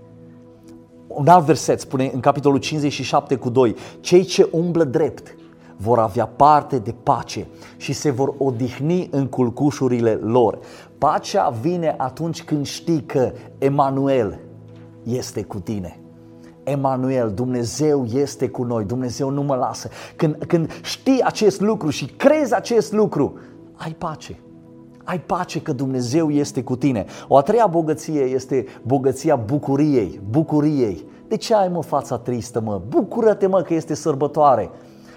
Un 1.10 1.28
alt 1.28 1.46
verset 1.46 1.80
spune 1.80 2.12
în 2.14 2.20
capitolul 2.20 2.60
57 2.60 3.36
cu 3.36 3.50
2, 3.50 3.76
cei 4.00 4.24
ce 4.24 4.50
umblă 4.52 4.84
drept 4.84 5.36
vor 5.78 6.00
avea 6.00 6.26
parte 6.26 6.78
de 6.78 6.96
pace 7.04 7.48
și 7.78 7.94
se 7.94 8.10
vor 8.10 8.34
odihni 8.38 9.08
în 9.12 9.28
culcușurile 9.28 10.12
lor. 10.12 10.60
Pacea 10.98 11.50
vine 11.50 11.96
atunci 11.98 12.44
când 12.44 12.66
știi 12.66 13.04
că 13.04 13.32
Emanuel 13.58 14.40
este 15.04 15.44
cu 15.44 15.60
tine. 15.60 16.00
Emanuel, 16.64 17.32
Dumnezeu 17.32 18.06
este 18.06 18.50
cu 18.50 18.64
noi, 18.64 18.84
Dumnezeu 18.84 19.30
nu 19.30 19.42
mă 19.42 19.56
lasă. 19.56 19.90
Când, 20.16 20.44
când 20.48 20.72
știi 20.82 21.22
acest 21.24 21.62
lucru 21.62 21.90
și 21.90 22.06
crezi 22.06 22.56
acest 22.56 22.92
lucru, 22.92 23.40
ai 23.76 23.92
pace. 23.92 24.40
Ai 25.10 25.20
pace 25.20 25.62
că 25.62 25.74
Dumnezeu 25.74 26.30
este 26.30 26.64
cu 26.64 26.76
tine. 26.76 27.06
O 27.28 27.38
a 27.38 27.42
treia 27.42 27.68
bogăție 27.68 28.22
este 28.22 28.66
bogăția 28.82 29.36
bucuriei, 29.36 30.20
bucuriei. 30.30 31.06
De 31.28 31.38
ce 31.38 31.56
ai 31.56 31.68
mă 31.68 31.84
fața 31.84 32.18
tristă, 32.18 32.62
mă? 32.62 32.82
Bucură-te, 32.88 33.48
mă, 33.48 33.62
că 33.62 33.74
este 33.74 33.94
sărbătoare. 33.94 34.70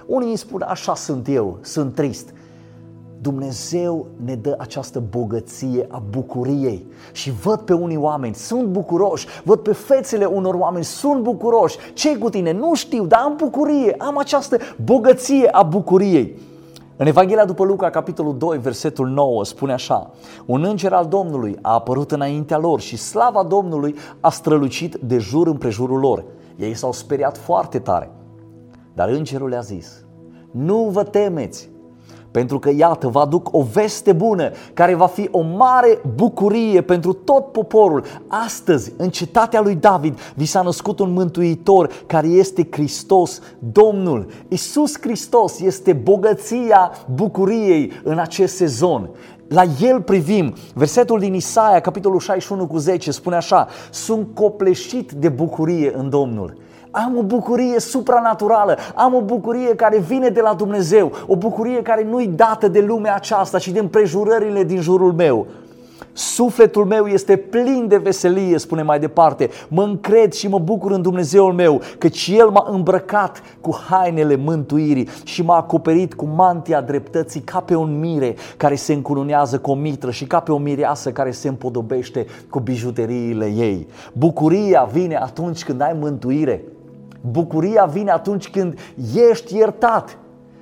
Unii 0.07 0.29
îmi 0.29 0.37
spun, 0.37 0.63
așa 0.69 0.95
sunt 0.95 1.29
eu, 1.29 1.59
sunt 1.61 1.95
trist. 1.95 2.35
Dumnezeu 3.21 4.07
ne 4.25 4.35
dă 4.35 4.55
această 4.59 5.03
bogăție 5.11 5.87
a 5.91 6.03
bucuriei 6.11 6.87
și 7.13 7.31
văd 7.31 7.61
pe 7.61 7.73
unii 7.73 7.97
oameni, 7.97 8.35
sunt 8.35 8.67
bucuroși, 8.67 9.27
văd 9.45 9.59
pe 9.59 9.73
fețele 9.73 10.25
unor 10.25 10.55
oameni, 10.55 10.85
sunt 10.85 11.23
bucuroși. 11.23 11.77
ce 11.95 12.17
cu 12.17 12.31
tine? 12.31 12.53
Nu 12.53 12.75
știu, 12.75 13.07
dar 13.07 13.21
am 13.21 13.35
bucurie, 13.37 13.95
am 13.99 14.19
această 14.19 14.57
bogăție 14.85 15.49
a 15.49 15.63
bucuriei. 15.63 16.52
În 17.03 17.09
Evanghelia 17.09 17.45
după 17.45 17.65
Luca, 17.65 17.91
capitolul 17.91 18.39
2, 18.39 18.59
versetul 18.59 19.09
9, 19.09 19.45
spune 19.45 19.73
așa 19.73 20.11
Un 20.47 20.65
înger 20.65 20.93
al 20.93 21.07
Domnului 21.07 21.59
a 21.63 21.73
apărut 21.73 22.11
înaintea 22.11 22.59
lor 22.59 22.81
și 22.81 22.97
slava 22.97 23.43
Domnului 23.43 23.95
a 24.21 24.31
strălucit 24.31 24.95
de 24.95 25.19
jur 25.19 25.47
împrejurul 25.47 25.99
lor. 25.99 26.25
Ei 26.57 26.75
s-au 26.75 26.93
speriat 26.93 27.37
foarte 27.37 27.79
tare. 27.79 28.11
Dar 28.95 29.09
îngerul 29.09 29.49
le-a 29.49 29.61
zis, 29.61 30.05
nu 30.51 30.89
vă 30.93 31.03
temeți, 31.03 31.71
pentru 32.33 32.59
că 32.59 32.71
iată, 32.77 33.09
vă 33.09 33.21
aduc 33.21 33.49
o 33.53 33.63
veste 33.63 34.13
bună 34.13 34.51
care 34.75 34.95
va 34.95 35.07
fi 35.07 35.29
o 35.31 35.41
mare 35.41 36.01
bucurie 36.15 36.81
pentru 36.81 37.13
tot 37.13 37.53
poporul. 37.53 38.05
Astăzi, 38.27 38.93
în 38.97 39.11
cetatea 39.11 39.61
lui 39.61 39.75
David, 39.75 40.19
vi 40.35 40.45
s-a 40.45 40.63
născut 40.63 40.99
un 40.99 41.13
mântuitor 41.13 41.91
care 42.07 42.27
este 42.27 42.69
Hristos, 42.71 43.41
Domnul. 43.59 44.27
Isus 44.49 45.01
Hristos 45.01 45.61
este 45.61 45.93
bogăția 45.93 46.93
bucuriei 47.15 47.93
în 48.03 48.19
acest 48.19 48.57
sezon. 48.57 49.11
La 49.49 49.63
el 49.81 50.01
privim. 50.01 50.55
Versetul 50.75 51.19
din 51.19 51.35
Isaia, 51.35 51.81
capitolul 51.81 52.19
61 52.19 52.67
cu 52.67 52.77
10, 52.77 53.11
spune 53.11 53.37
așa, 53.37 53.69
sunt 53.91 54.29
copleșit 54.35 55.13
de 55.13 55.29
bucurie 55.29 55.93
în 55.97 56.11
Domnul. 56.11 56.57
Am 56.95 57.17
o 57.19 57.23
bucurie 57.23 57.81
supranaturală, 57.81 58.77
am 58.95 59.15
o 59.15 59.21
bucurie 59.21 59.75
care 59.75 59.99
vine 59.99 60.29
de 60.29 60.41
la 60.41 60.55
Dumnezeu, 60.55 61.13
o 61.27 61.37
bucurie 61.37 61.83
care 61.83 62.07
nu-i 62.11 62.27
dată 62.27 62.69
de 62.69 62.81
lumea 62.81 63.15
aceasta 63.15 63.59
și 63.59 63.73
de 63.73 63.79
împrejurările 63.79 64.65
din 64.65 64.81
jurul 64.81 65.13
meu. 65.13 65.47
Sufletul 66.13 66.85
meu 66.85 67.07
este 67.07 67.37
plin 67.37 67.87
de 67.89 67.97
veselie, 67.97 68.59
spune 68.59 68.83
mai 68.83 68.99
departe. 68.99 69.51
Mă 69.69 69.83
încred 69.83 70.33
și 70.33 70.49
mă 70.49 70.59
bucur 70.59 70.91
în 70.91 71.03
Dumnezeul 71.03 71.53
meu, 71.53 71.81
căci 71.99 72.33
El 72.39 72.49
m-a 72.49 72.67
îmbrăcat 72.71 73.43
cu 73.61 73.79
hainele 73.89 74.37
mântuirii 74.37 75.09
și 75.25 75.43
m-a 75.43 75.57
acoperit 75.57 76.15
cu 76.15 76.25
mantia 76.25 76.81
dreptății 76.81 77.41
ca 77.41 77.61
pe 77.61 77.75
un 77.75 77.99
mire 77.99 78.35
care 78.57 78.75
se 78.75 78.93
încununează 78.93 79.59
cu 79.59 79.71
o 79.71 79.75
mitră 79.75 80.11
și 80.11 80.25
ca 80.25 80.41
pe 80.41 80.53
o 80.53 80.59
mireasă 80.59 81.11
care 81.11 81.31
se 81.31 81.49
împodobește 81.49 82.27
cu 82.51 82.61
bijuteriile 82.61 83.47
ei. 83.47 83.89
Bucuria 84.13 84.89
vine 84.93 85.17
atunci 85.17 85.65
când 85.65 85.81
ai 85.81 85.97
mântuire. 86.01 86.63
Bucuria 87.31 87.85
vine 87.85 88.11
atunci 88.11 88.51
când 88.51 88.79
ești 89.31 89.57
iertat. 89.57 90.19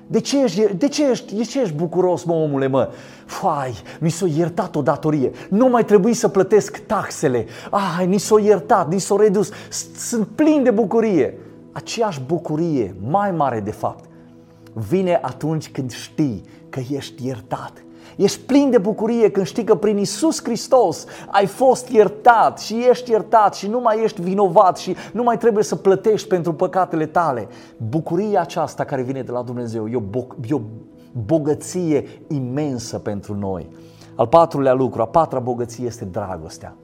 De 0.06 0.20
ce 0.20 0.42
ești, 0.42 0.74
de 0.76 0.88
ce 0.88 1.10
ești, 1.10 1.34
de 1.34 1.42
ce 1.42 1.60
ești 1.60 1.74
bucuros, 1.74 2.24
mă, 2.24 2.32
omule, 2.32 2.66
mă? 2.66 2.88
Fai, 3.26 3.72
mi 4.00 4.08
s-a 4.08 4.26
iertat 4.26 4.76
o 4.76 4.82
datorie. 4.82 5.30
Nu 5.48 5.68
mai 5.68 5.84
trebuie 5.84 6.14
să 6.14 6.28
plătesc 6.28 6.78
taxele. 6.86 7.46
Ah, 7.70 8.04
mi 8.06 8.18
s-a 8.18 8.40
iertat, 8.40 8.88
mi 8.92 8.98
s-a 8.98 9.16
redus. 9.18 9.50
Sunt 9.96 10.26
plin 10.26 10.62
de 10.62 10.70
bucurie. 10.70 11.38
Aceeași 11.72 12.20
bucurie, 12.26 12.94
mai 13.10 13.30
mare 13.30 13.60
de 13.60 13.70
fapt, 13.70 14.04
vine 14.72 15.18
atunci 15.22 15.70
când 15.70 15.90
știi 15.90 16.42
că 16.68 16.80
ești 16.90 17.26
iertat 17.26 17.72
Ești 18.16 18.40
plin 18.40 18.70
de 18.70 18.78
bucurie 18.78 19.30
când 19.30 19.46
știi 19.46 19.64
că 19.64 19.74
prin 19.74 19.98
Isus 19.98 20.42
Hristos 20.42 21.04
ai 21.28 21.46
fost 21.46 21.88
iertat 21.88 22.60
și 22.60 22.84
ești 22.90 23.10
iertat 23.10 23.54
și 23.54 23.68
nu 23.68 23.80
mai 23.80 24.02
ești 24.02 24.22
vinovat 24.22 24.78
și 24.78 24.96
nu 25.12 25.22
mai 25.22 25.38
trebuie 25.38 25.64
să 25.64 25.76
plătești 25.76 26.28
pentru 26.28 26.52
păcatele 26.52 27.06
tale. 27.06 27.48
Bucuria 27.76 28.40
aceasta 28.40 28.84
care 28.84 29.02
vine 29.02 29.22
de 29.22 29.30
la 29.30 29.42
Dumnezeu 29.42 29.88
e 29.88 29.96
o, 29.96 30.00
bo- 30.00 30.48
e 30.50 30.54
o 30.54 30.60
bogăție 31.24 32.04
imensă 32.28 32.98
pentru 32.98 33.34
noi. 33.34 33.68
Al 34.14 34.26
patrulea 34.26 34.72
lucru, 34.72 35.02
a 35.02 35.06
patra 35.06 35.38
bogăție 35.38 35.86
este 35.86 36.04
dragostea. 36.04 36.76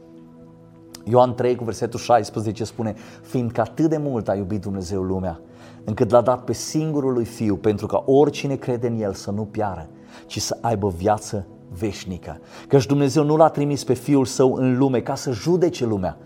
Ioan 1.05 1.35
3 1.35 1.57
cu 1.57 1.65
versetul 1.65 1.99
16 1.99 2.65
spune, 2.65 2.95
fiindcă 3.23 3.61
atât 3.61 3.89
de 3.89 3.97
mult 3.97 4.29
a 4.29 4.35
iubit 4.35 4.61
Dumnezeu 4.61 5.03
lumea, 5.03 5.41
încât 5.85 6.11
l-a 6.11 6.21
dat 6.21 6.45
pe 6.45 6.53
singurul 6.53 7.13
lui 7.13 7.25
Fiu, 7.25 7.57
pentru 7.57 7.87
ca 7.87 8.03
oricine 8.07 8.55
crede 8.55 8.87
în 8.87 9.01
El 9.01 9.13
să 9.13 9.31
nu 9.31 9.43
piară, 9.43 9.89
ci 10.27 10.41
să 10.41 10.59
aibă 10.61 10.89
viață 10.89 11.47
veșnică. 11.79 12.41
Căci 12.69 12.87
Dumnezeu 12.87 13.25
nu 13.25 13.37
l-a 13.37 13.49
trimis 13.49 13.85
pe 13.85 13.95
Fiul 13.95 14.25
Său 14.25 14.55
în 14.55 14.79
lume 14.79 15.01
ca 15.01 15.15
să 15.15 15.31
judece 15.31 15.87
lumea, 15.87 16.19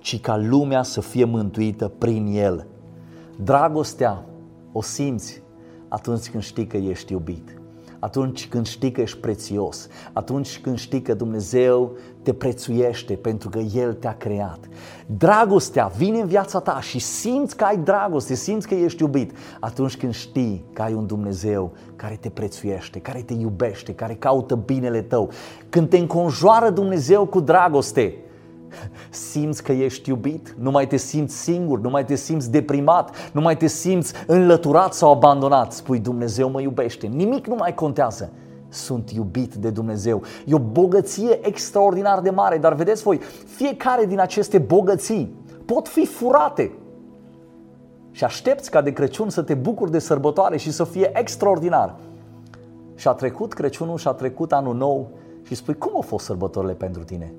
ci 0.00 0.20
ca 0.20 0.36
lumea 0.36 0.82
să 0.82 1.00
fie 1.00 1.24
mântuită 1.24 1.88
prin 1.98 2.26
El. 2.26 2.66
Dragostea 3.42 4.24
o 4.72 4.82
simți 4.82 5.42
atunci 5.88 6.30
când 6.30 6.42
știi 6.42 6.66
că 6.66 6.76
ești 6.76 7.12
iubit 7.12 7.57
atunci 7.98 8.48
când 8.48 8.66
știi 8.66 8.92
că 8.92 9.00
ești 9.00 9.18
prețios, 9.18 9.88
atunci 10.12 10.60
când 10.60 10.78
știi 10.78 11.02
că 11.02 11.14
Dumnezeu 11.14 11.96
te 12.22 12.32
prețuiește 12.32 13.14
pentru 13.14 13.48
că 13.48 13.58
El 13.58 13.94
te-a 13.94 14.16
creat. 14.16 14.58
Dragostea 15.06 15.92
vine 15.96 16.20
în 16.20 16.26
viața 16.26 16.60
ta 16.60 16.80
și 16.80 16.98
simți 16.98 17.56
că 17.56 17.64
ai 17.64 17.76
dragoste, 17.76 18.34
simți 18.34 18.68
că 18.68 18.74
ești 18.74 19.02
iubit 19.02 19.32
atunci 19.60 19.96
când 19.96 20.14
știi 20.14 20.64
că 20.72 20.82
ai 20.82 20.94
un 20.94 21.06
Dumnezeu 21.06 21.72
care 21.96 22.18
te 22.20 22.28
prețuiește, 22.28 22.98
care 22.98 23.20
te 23.20 23.32
iubește, 23.32 23.94
care 23.94 24.14
caută 24.14 24.54
binele 24.54 25.02
tău. 25.02 25.30
Când 25.68 25.88
te 25.88 25.98
înconjoară 25.98 26.70
Dumnezeu 26.70 27.26
cu 27.26 27.40
dragoste, 27.40 28.14
Simți 29.18 29.62
că 29.62 29.72
ești 29.72 30.08
iubit, 30.08 30.54
nu 30.58 30.70
mai 30.70 30.86
te 30.86 30.96
simți 30.96 31.36
singur, 31.36 31.80
nu 31.80 31.90
mai 31.90 32.04
te 32.04 32.14
simți 32.14 32.50
deprimat, 32.50 33.30
nu 33.32 33.40
mai 33.40 33.56
te 33.56 33.66
simți 33.66 34.12
înlăturat 34.26 34.94
sau 34.94 35.12
abandonat. 35.12 35.72
Spui 35.72 35.98
Dumnezeu 35.98 36.50
mă 36.50 36.60
iubește, 36.60 37.06
nimic 37.06 37.46
nu 37.46 37.54
mai 37.54 37.74
contează. 37.74 38.32
Sunt 38.68 39.10
iubit 39.10 39.54
de 39.54 39.70
Dumnezeu. 39.70 40.22
E 40.46 40.54
o 40.54 40.58
bogăție 40.58 41.46
extraordinar 41.46 42.20
de 42.20 42.30
mare, 42.30 42.58
dar 42.58 42.74
vedeți 42.74 43.02
voi, 43.02 43.20
fiecare 43.46 44.04
din 44.04 44.20
aceste 44.20 44.58
bogății 44.58 45.34
pot 45.64 45.88
fi 45.88 46.06
furate. 46.06 46.72
Și 48.10 48.24
aștepți 48.24 48.70
ca 48.70 48.80
de 48.80 48.92
Crăciun 48.92 49.30
să 49.30 49.42
te 49.42 49.54
bucuri 49.54 49.90
de 49.90 49.98
sărbătoare 49.98 50.56
și 50.56 50.72
să 50.72 50.84
fie 50.84 51.10
extraordinar. 51.18 51.96
Și 52.94 53.08
a 53.08 53.12
trecut 53.12 53.52
Crăciunul 53.52 53.96
și 53.96 54.08
a 54.08 54.12
trecut 54.12 54.52
anul 54.52 54.74
nou 54.74 55.10
și 55.42 55.54
spui, 55.54 55.74
cum 55.74 55.92
au 55.94 56.00
fost 56.00 56.24
sărbătorile 56.24 56.72
pentru 56.72 57.04
tine? 57.04 57.32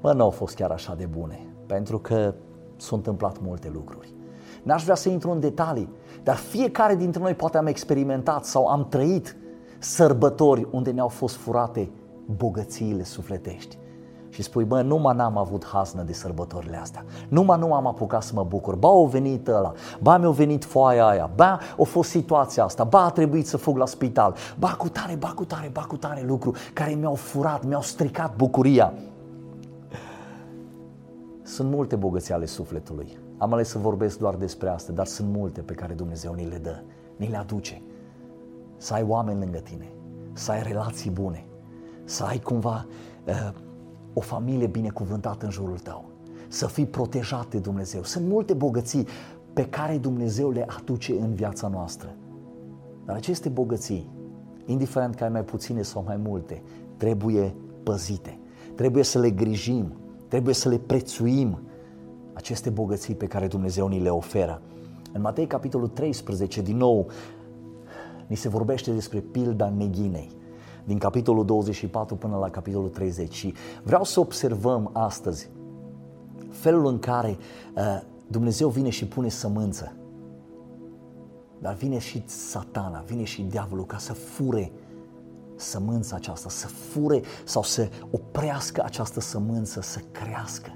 Bă, 0.00 0.12
nu 0.12 0.22
au 0.22 0.30
fost 0.30 0.54
chiar 0.54 0.70
așa 0.70 0.94
de 0.94 1.06
bune, 1.06 1.46
pentru 1.66 1.98
că 1.98 2.34
s-au 2.76 2.96
întâmplat 2.96 3.36
multe 3.42 3.70
lucruri. 3.72 4.14
N-aș 4.62 4.82
vrea 4.82 4.94
să 4.94 5.08
intru 5.08 5.30
în 5.30 5.40
detalii, 5.40 5.88
dar 6.22 6.36
fiecare 6.36 6.94
dintre 6.94 7.20
noi 7.20 7.34
poate 7.34 7.58
am 7.58 7.66
experimentat 7.66 8.44
sau 8.44 8.66
am 8.66 8.86
trăit 8.88 9.36
sărbători 9.78 10.66
unde 10.70 10.90
ne-au 10.90 11.08
fost 11.08 11.36
furate 11.36 11.90
bogățiile 12.36 13.04
sufletești. 13.04 13.78
Și 14.28 14.42
spui, 14.42 14.64
bă, 14.64 14.82
numai 14.82 15.16
n-am 15.16 15.38
avut 15.38 15.64
haznă 15.64 16.02
de 16.02 16.12
sărbătorile 16.12 16.76
astea. 16.76 17.04
Numai 17.28 17.58
nu 17.58 17.74
am 17.74 17.86
apucat 17.86 18.22
să 18.22 18.32
mă 18.34 18.44
bucur. 18.48 18.76
Ba, 18.76 18.88
au 18.88 19.06
venit 19.06 19.48
ăla, 19.48 19.72
ba, 20.00 20.16
mi-a 20.16 20.30
venit 20.30 20.64
foaia 20.64 21.06
aia, 21.06 21.30
ba, 21.34 21.58
a 21.78 21.82
fost 21.82 22.10
situația 22.10 22.64
asta, 22.64 22.84
ba, 22.84 23.04
a 23.04 23.10
trebuit 23.10 23.46
să 23.46 23.56
fug 23.56 23.76
la 23.76 23.86
spital, 23.86 24.34
ba, 24.58 24.74
cu 24.78 24.88
tare, 24.88 25.14
ba, 25.14 25.32
cu 25.34 25.44
tare, 25.44 25.70
ba, 25.72 25.80
cu 25.80 25.96
tare 25.96 26.24
lucru 26.26 26.52
care 26.72 26.94
mi-au 26.94 27.14
furat, 27.14 27.64
mi-au 27.64 27.82
stricat 27.82 28.36
bucuria. 28.36 28.92
Sunt 31.50 31.70
multe 31.70 31.96
bogății 31.96 32.34
ale 32.34 32.46
sufletului. 32.46 33.18
Am 33.38 33.52
ales 33.52 33.68
să 33.68 33.78
vorbesc 33.78 34.18
doar 34.18 34.34
despre 34.34 34.68
asta, 34.68 34.92
dar 34.92 35.06
sunt 35.06 35.28
multe 35.28 35.60
pe 35.60 35.72
care 35.72 35.94
Dumnezeu 35.94 36.32
ni 36.32 36.48
le 36.48 36.58
dă, 36.58 36.82
ni 37.16 37.28
le 37.28 37.36
aduce. 37.36 37.82
Să 38.76 38.94
ai 38.94 39.02
oameni 39.02 39.40
lângă 39.40 39.58
tine, 39.58 39.92
să 40.32 40.50
ai 40.50 40.62
relații 40.62 41.10
bune, 41.10 41.44
să 42.04 42.24
ai 42.24 42.38
cumva 42.38 42.86
uh, 43.26 43.52
o 44.12 44.20
familie 44.20 44.66
binecuvântată 44.66 45.44
în 45.44 45.50
jurul 45.50 45.78
tău, 45.78 46.04
să 46.48 46.66
fii 46.66 46.86
protejat 46.86 47.48
de 47.48 47.58
Dumnezeu. 47.58 48.02
Sunt 48.02 48.26
multe 48.26 48.54
bogății 48.54 49.06
pe 49.52 49.66
care 49.66 49.98
Dumnezeu 49.98 50.50
le 50.50 50.66
aduce 50.78 51.12
în 51.12 51.34
viața 51.34 51.68
noastră. 51.68 52.14
Dar 53.04 53.16
aceste 53.16 53.48
bogății, 53.48 54.10
indiferent 54.64 55.14
că 55.14 55.24
ai 55.24 55.30
mai 55.30 55.44
puține 55.44 55.82
sau 55.82 56.02
mai 56.06 56.16
multe, 56.16 56.62
trebuie 56.96 57.54
păzite. 57.82 58.38
Trebuie 58.74 59.02
să 59.02 59.18
le 59.18 59.30
grijim, 59.30 59.92
Trebuie 60.30 60.54
să 60.54 60.68
le 60.68 60.78
prețuim 60.78 61.58
aceste 62.32 62.70
bogății 62.70 63.14
pe 63.14 63.26
care 63.26 63.46
Dumnezeu 63.46 63.88
ni 63.88 64.00
le 64.00 64.08
oferă. 64.08 64.62
În 65.12 65.20
Matei, 65.20 65.46
capitolul 65.46 65.88
13, 65.88 66.62
din 66.62 66.76
nou, 66.76 67.06
ni 68.26 68.36
se 68.36 68.48
vorbește 68.48 68.90
despre 68.92 69.18
pilda 69.18 69.72
neghinei, 69.76 70.30
din 70.84 70.98
capitolul 70.98 71.44
24 71.44 72.16
până 72.16 72.36
la 72.36 72.50
capitolul 72.50 72.88
30. 72.88 73.34
Și 73.34 73.54
vreau 73.82 74.04
să 74.04 74.20
observăm 74.20 74.90
astăzi 74.92 75.48
felul 76.50 76.86
în 76.86 76.98
care 76.98 77.36
uh, 77.76 78.02
Dumnezeu 78.26 78.68
vine 78.68 78.90
și 78.90 79.06
pune 79.06 79.28
sămânță. 79.28 79.92
Dar 81.58 81.74
vine 81.74 81.98
și 81.98 82.22
satana, 82.26 83.00
vine 83.06 83.24
și 83.24 83.42
diavolul 83.42 83.86
ca 83.86 83.98
să 83.98 84.12
fure 84.12 84.72
sămânța 85.60 86.16
aceasta, 86.16 86.48
să 86.48 86.66
fure 86.66 87.22
sau 87.44 87.62
să 87.62 87.88
oprească 88.10 88.82
această 88.84 89.20
sămânță 89.20 89.80
să 89.80 90.00
crească. 90.12 90.74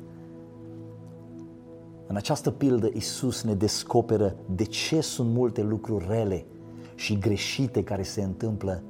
În 2.07 2.17
această 2.17 2.51
pildă 2.51 2.91
Isus 2.93 3.43
ne 3.43 3.55
descoperă 3.55 4.37
de 4.55 4.65
ce 4.65 5.01
sunt 5.01 5.31
multe 5.31 5.63
lucruri 5.63 6.07
rele 6.09 6.47
și 6.95 7.19
greșite 7.19 7.85
care 7.85 8.03
se 8.03 8.23
întâmplă 8.23 8.83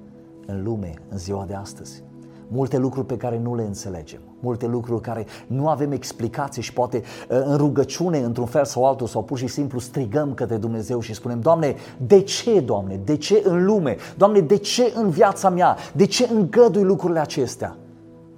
în 0.46 0.62
lume 0.62 0.94
în 1.08 1.18
ziua 1.18 1.44
de 1.44 1.54
astăzi. 1.54 2.02
Multe 2.48 2.78
lucruri 2.78 3.06
pe 3.06 3.16
care 3.16 3.38
nu 3.38 3.54
le 3.54 3.62
înțelegem, 3.62 4.20
multe 4.40 4.66
lucruri 4.66 5.00
care 5.00 5.26
nu 5.46 5.68
avem 5.68 5.92
explicații 5.92 6.62
și 6.62 6.72
poate 6.72 6.96
uh, 6.96 7.42
în 7.44 7.56
rugăciune, 7.56 8.18
într-un 8.18 8.46
fel 8.46 8.64
sau 8.64 8.86
altul, 8.86 9.06
sau 9.06 9.22
pur 9.22 9.38
și 9.38 9.46
simplu 9.46 9.78
strigăm 9.78 10.34
către 10.34 10.56
Dumnezeu 10.56 11.00
și 11.00 11.14
spunem, 11.14 11.40
Doamne, 11.40 11.74
de 12.06 12.20
ce, 12.20 12.60
Doamne, 12.60 13.00
de 13.04 13.16
ce 13.16 13.42
în 13.44 13.64
lume? 13.64 13.96
Doamne, 14.16 14.40
de 14.40 14.56
ce 14.56 14.92
în 14.94 15.10
viața 15.10 15.50
mea? 15.50 15.76
De 15.94 16.06
ce 16.06 16.28
îngădui 16.32 16.82
lucrurile 16.82 17.20
acestea? 17.20 17.76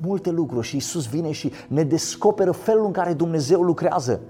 Multe 0.01 0.31
lucruri 0.31 0.67
și 0.67 0.77
Isus 0.77 1.07
vine 1.07 1.31
și 1.31 1.53
ne 1.69 1.83
descoperă 1.83 2.51
felul 2.51 2.85
în 2.85 2.93
care 2.93 3.13
Dumnezeu 3.13 3.63
lucrează 3.63 4.21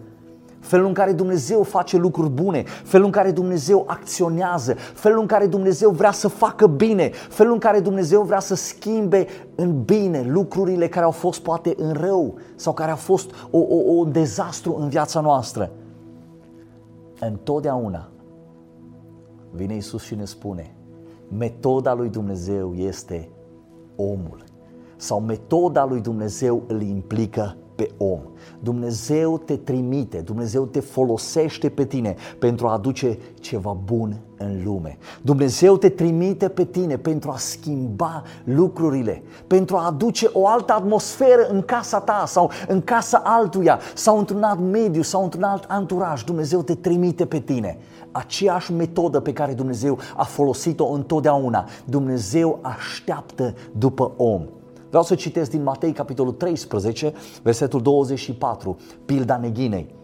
felul 0.61 0.87
în 0.87 0.93
care 0.93 1.13
Dumnezeu 1.13 1.63
face 1.63 1.97
lucruri 1.97 2.31
bune, 2.31 2.63
felul 2.85 3.07
în 3.07 3.13
care 3.13 3.31
Dumnezeu 3.31 3.85
acționează, 3.87 4.75
felul 4.75 5.21
în 5.21 5.27
care 5.27 5.47
Dumnezeu 5.47 5.91
vrea 5.91 6.13
să 6.13 6.29
facă 6.29 6.67
bine, 6.67 7.11
felul 7.29 7.53
în 7.53 7.59
care 7.59 7.81
Dumnezeu 7.81 8.23
vrea 8.23 8.41
să 8.41 8.55
schimbe 8.55 9.27
în 9.55 9.83
bine 9.83 10.27
lucrurile 10.29 10.89
care 10.89 11.05
au 11.05 11.11
fost 11.11 11.41
poate 11.41 11.75
în 11.77 11.93
rău 11.93 12.35
sau 12.55 12.73
care 12.73 12.91
au 12.91 12.97
fost 12.97 13.31
o, 13.51 13.59
o, 13.59 13.99
o 13.99 14.05
dezastru 14.05 14.77
în 14.81 14.89
viața 14.89 15.21
noastră. 15.21 15.71
Întotdeauna 17.21 18.09
vine 19.51 19.77
Isus 19.77 20.03
și 20.03 20.15
ne 20.15 20.25
spune, 20.25 20.75
metoda 21.39 21.95
lui 21.95 22.09
Dumnezeu 22.09 22.75
este 22.75 23.29
omul 23.97 24.45
sau 24.97 25.21
metoda 25.21 25.85
lui 25.85 26.01
Dumnezeu 26.01 26.63
îl 26.67 26.83
implică 26.83 27.57
pe 27.76 27.90
om. 27.97 28.21
Dumnezeu 28.61 29.38
te 29.38 29.56
trimite, 29.56 30.18
Dumnezeu 30.18 30.64
te 30.64 30.80
folosește 30.80 31.68
pe 31.68 31.85
tine 31.85 32.14
pentru 32.38 32.66
a 32.66 32.73
aduce 32.73 33.18
ceva 33.40 33.76
bun 33.85 34.16
în 34.38 34.61
lume. 34.64 34.99
Dumnezeu 35.23 35.76
te 35.76 35.88
trimite 35.88 36.49
pe 36.49 36.64
tine 36.64 36.97
pentru 36.97 37.30
a 37.30 37.37
schimba 37.37 38.23
lucrurile, 38.45 39.23
pentru 39.47 39.76
a 39.76 39.87
aduce 39.87 40.30
o 40.33 40.47
altă 40.47 40.73
atmosferă 40.73 41.47
în 41.50 41.62
casa 41.62 42.00
ta 42.00 42.25
sau 42.26 42.50
în 42.68 42.80
casa 42.80 43.23
altuia 43.25 43.78
sau 43.95 44.18
într-un 44.18 44.42
alt 44.42 44.61
mediu 44.61 45.02
sau 45.02 45.23
într-un 45.23 45.42
alt 45.42 45.64
anturaj. 45.68 46.25
Dumnezeu 46.25 46.62
te 46.62 46.75
trimite 46.75 47.26
pe 47.26 47.38
tine. 47.38 47.78
Aceeași 48.12 48.73
metodă 48.73 49.21
pe 49.21 49.33
care 49.33 49.52
Dumnezeu 49.52 49.99
a 50.16 50.25
folosit-o 50.25 50.87
întotdeauna. 50.87 51.68
Dumnezeu 51.85 52.59
așteaptă 52.62 53.54
după 53.73 54.12
om. 54.16 54.42
Vreau 54.97 55.11
să 55.11 55.23
citesc 55.23 55.50
din 55.50 55.62
Matei, 55.62 55.93
capitolul 55.93 56.33
13, 56.33 57.12
versetul 57.43 57.83
24, 57.83 58.76
pilda 59.05 59.37
neghinei. 59.37 59.95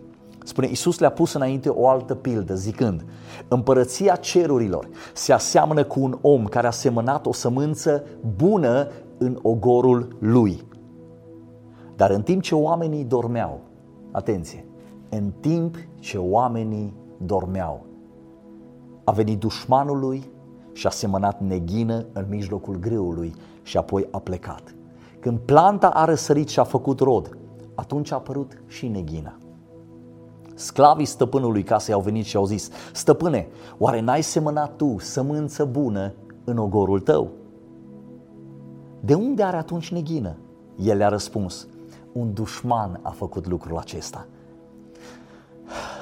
Spune, 0.44 0.66
Iisus 0.66 0.98
le-a 0.98 1.10
pus 1.10 1.32
înainte 1.32 1.68
o 1.68 1.88
altă 1.88 2.14
pildă, 2.14 2.54
zicând, 2.54 3.04
Împărăția 3.48 4.16
cerurilor 4.16 4.88
se 5.14 5.32
aseamănă 5.32 5.84
cu 5.84 6.00
un 6.00 6.18
om 6.20 6.44
care 6.44 6.66
a 6.66 6.70
semănat 6.70 7.26
o 7.26 7.32
sămânță 7.32 8.04
bună 8.36 8.88
în 9.18 9.38
ogorul 9.42 10.16
lui. 10.18 10.64
Dar 11.96 12.10
în 12.10 12.22
timp 12.22 12.42
ce 12.42 12.54
oamenii 12.54 13.04
dormeau, 13.04 13.60
atenție, 14.10 14.66
în 15.08 15.32
timp 15.40 15.76
ce 15.98 16.18
oamenii 16.18 16.94
dormeau, 17.16 17.86
a 19.04 19.10
venit 19.10 19.38
dușmanul 19.38 19.98
lui 19.98 20.30
și 20.72 20.86
a 20.86 20.90
semănat 20.90 21.40
neghină 21.40 22.06
în 22.12 22.26
mijlocul 22.28 22.76
grâului 22.76 23.34
și 23.62 23.76
apoi 23.76 24.08
a 24.10 24.18
plecat. 24.18 24.74
Când 25.22 25.38
planta 25.38 25.88
a 25.88 26.04
răsărit 26.04 26.48
și 26.48 26.58
a 26.58 26.64
făcut 26.64 27.00
rod, 27.00 27.38
atunci 27.74 28.12
a 28.12 28.14
apărut 28.14 28.62
și 28.66 28.88
neghina. 28.88 29.38
Sclavii 30.54 31.04
stăpânului 31.04 31.62
casei 31.62 31.94
au 31.94 32.00
venit 32.00 32.24
și 32.24 32.36
au 32.36 32.44
zis, 32.44 32.70
stăpâne, 32.92 33.48
oare 33.78 34.00
n-ai 34.00 34.22
semănat 34.22 34.76
tu 34.76 34.96
sămânță 34.98 35.64
bună 35.64 36.12
în 36.44 36.58
ogorul 36.58 37.00
tău? 37.00 37.30
De 39.00 39.14
unde 39.14 39.42
are 39.42 39.56
atunci 39.56 39.92
neghină? 39.92 40.36
El 40.76 40.96
le-a 40.96 41.08
răspuns, 41.08 41.66
un 42.12 42.32
dușman 42.32 43.00
a 43.02 43.10
făcut 43.10 43.46
lucrul 43.46 43.78
acesta. 43.78 44.26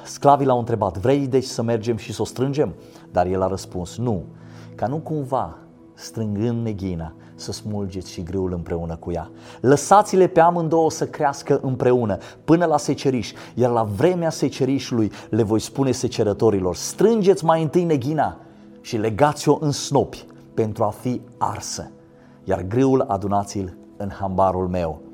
Sclavii 0.05 0.47
l-au 0.47 0.59
întrebat, 0.59 0.99
vrei 0.99 1.27
deci 1.27 1.45
să 1.45 1.63
mergem 1.63 1.97
și 1.97 2.13
să 2.13 2.23
o 2.23 2.25
strângem? 2.25 2.75
Dar 3.13 3.27
el 3.27 3.43
a 3.43 3.47
răspuns, 3.47 3.97
nu, 3.97 4.25
ca 4.75 4.87
nu 4.87 4.97
cumva, 4.97 5.57
strângând 5.95 6.65
neghina, 6.65 7.15
să 7.41 7.53
smulgeți 7.53 8.11
și 8.11 8.23
grâul 8.23 8.53
împreună 8.53 8.97
cu 8.97 9.13
ea. 9.13 9.31
Lăsați-le 9.61 10.27
pe 10.27 10.41
amândouă 10.41 10.91
să 10.91 11.07
crească 11.07 11.61
împreună 11.63 12.19
până 12.45 12.65
la 12.65 12.77
seceriș, 12.77 13.33
iar 13.55 13.71
la 13.71 13.83
vremea 13.83 14.31
secerișului 14.31 15.13
le 15.31 15.43
voi 15.43 15.61
spune 15.61 15.93
secerătorilor, 15.93 16.77
strângeți 16.77 17.45
mai 17.45 17.63
întâi 17.63 17.85
neghina 17.85 18.37
și 18.81 18.97
legați-o 18.97 19.59
în 19.61 19.71
snopi 19.71 20.27
pentru 20.55 20.85
a 20.85 20.89
fi 20.89 21.21
arsă, 21.39 21.91
iar 22.45 22.63
grâul 22.63 23.01
adunați-l 23.01 23.77
în 23.97 24.11
hambarul 24.11 24.69
meu. 24.69 25.10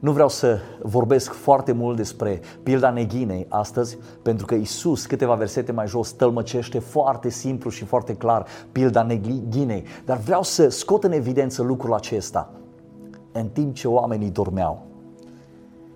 Nu 0.00 0.12
vreau 0.12 0.28
să 0.28 0.58
vorbesc 0.82 1.32
foarte 1.32 1.72
mult 1.72 1.96
despre 1.96 2.40
pilda 2.62 2.90
neghinei 2.90 3.46
astăzi, 3.48 3.98
pentru 4.22 4.46
că 4.46 4.54
Isus, 4.54 5.06
câteva 5.06 5.34
versete 5.34 5.72
mai 5.72 5.86
jos, 5.86 6.10
tălmăcește 6.10 6.78
foarte 6.78 7.28
simplu 7.28 7.70
și 7.70 7.84
foarte 7.84 8.14
clar 8.14 8.46
pilda 8.72 9.02
neghinei. 9.02 9.84
Dar 10.04 10.16
vreau 10.16 10.42
să 10.42 10.68
scot 10.68 11.04
în 11.04 11.12
evidență 11.12 11.62
lucrul 11.62 11.94
acesta 11.94 12.50
în 13.32 13.48
timp 13.48 13.74
ce 13.74 13.88
oamenii 13.88 14.30
dormeau. 14.30 14.86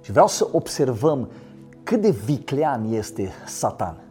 Și 0.00 0.10
vreau 0.10 0.26
să 0.26 0.48
observăm 0.52 1.28
cât 1.82 2.00
de 2.00 2.10
viclean 2.10 2.92
este 2.92 3.30
Satan 3.46 4.03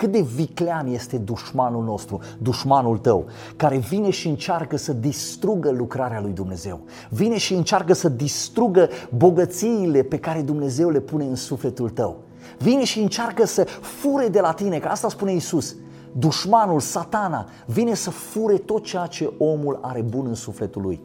cât 0.00 0.12
de 0.12 0.20
viclean 0.20 0.86
este 0.86 1.18
dușmanul 1.18 1.84
nostru, 1.84 2.20
dușmanul 2.38 2.98
tău, 2.98 3.26
care 3.56 3.76
vine 3.76 4.10
și 4.10 4.28
încearcă 4.28 4.76
să 4.76 4.92
distrugă 4.92 5.70
lucrarea 5.70 6.20
lui 6.20 6.32
Dumnezeu. 6.32 6.80
Vine 7.10 7.38
și 7.38 7.54
încearcă 7.54 7.92
să 7.92 8.08
distrugă 8.08 8.88
bogățiile 9.16 10.02
pe 10.02 10.18
care 10.18 10.42
Dumnezeu 10.42 10.90
le 10.90 11.00
pune 11.00 11.24
în 11.24 11.34
sufletul 11.34 11.90
tău. 11.90 12.16
Vine 12.58 12.84
și 12.84 13.00
încearcă 13.00 13.46
să 13.46 13.64
fure 13.80 14.28
de 14.28 14.40
la 14.40 14.52
tine, 14.52 14.78
că 14.78 14.88
asta 14.88 15.08
spune 15.08 15.34
Isus. 15.34 15.76
Dușmanul, 16.12 16.80
satana, 16.80 17.48
vine 17.66 17.94
să 17.94 18.10
fure 18.10 18.56
tot 18.56 18.84
ceea 18.84 19.06
ce 19.06 19.32
omul 19.38 19.78
are 19.82 20.00
bun 20.00 20.26
în 20.26 20.34
sufletul 20.34 20.82
lui. 20.82 21.02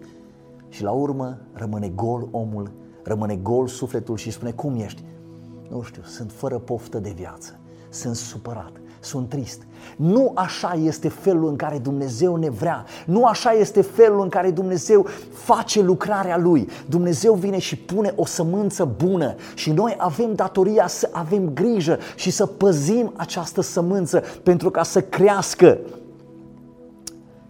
Și 0.69 0.83
la 0.83 0.91
urmă 0.91 1.37
rămâne 1.53 1.87
gol 1.87 2.27
omul, 2.31 2.71
rămâne 3.03 3.35
gol 3.35 3.67
sufletul 3.67 4.17
și 4.17 4.31
spune, 4.31 4.51
cum 4.51 4.75
ești? 4.75 5.03
Nu 5.69 5.81
știu, 5.81 6.01
sunt 6.05 6.31
fără 6.31 6.57
poftă 6.57 6.99
de 6.99 7.13
viață, 7.15 7.59
sunt 7.89 8.15
supărat, 8.15 8.71
sunt 9.05 9.29
trist. 9.29 9.61
Nu 9.95 10.31
așa 10.35 10.79
este 10.83 11.09
felul 11.09 11.49
în 11.49 11.55
care 11.55 11.77
Dumnezeu 11.77 12.35
ne 12.35 12.49
vrea. 12.49 12.85
Nu 13.05 13.25
așa 13.25 13.51
este 13.51 13.81
felul 13.81 14.21
în 14.21 14.29
care 14.29 14.51
Dumnezeu 14.51 15.05
face 15.31 15.81
lucrarea 15.81 16.37
Lui. 16.37 16.69
Dumnezeu 16.89 17.33
vine 17.33 17.59
și 17.59 17.77
pune 17.77 18.13
o 18.15 18.25
sămânță 18.25 18.95
bună 18.97 19.35
și 19.55 19.71
noi 19.71 19.95
avem 19.97 20.33
datoria 20.33 20.87
să 20.87 21.09
avem 21.11 21.49
grijă 21.53 21.97
și 22.15 22.29
să 22.29 22.45
păzim 22.45 23.13
această 23.15 23.61
sămânță 23.61 24.23
pentru 24.43 24.69
ca 24.69 24.83
să 24.83 25.01
crească. 25.01 25.77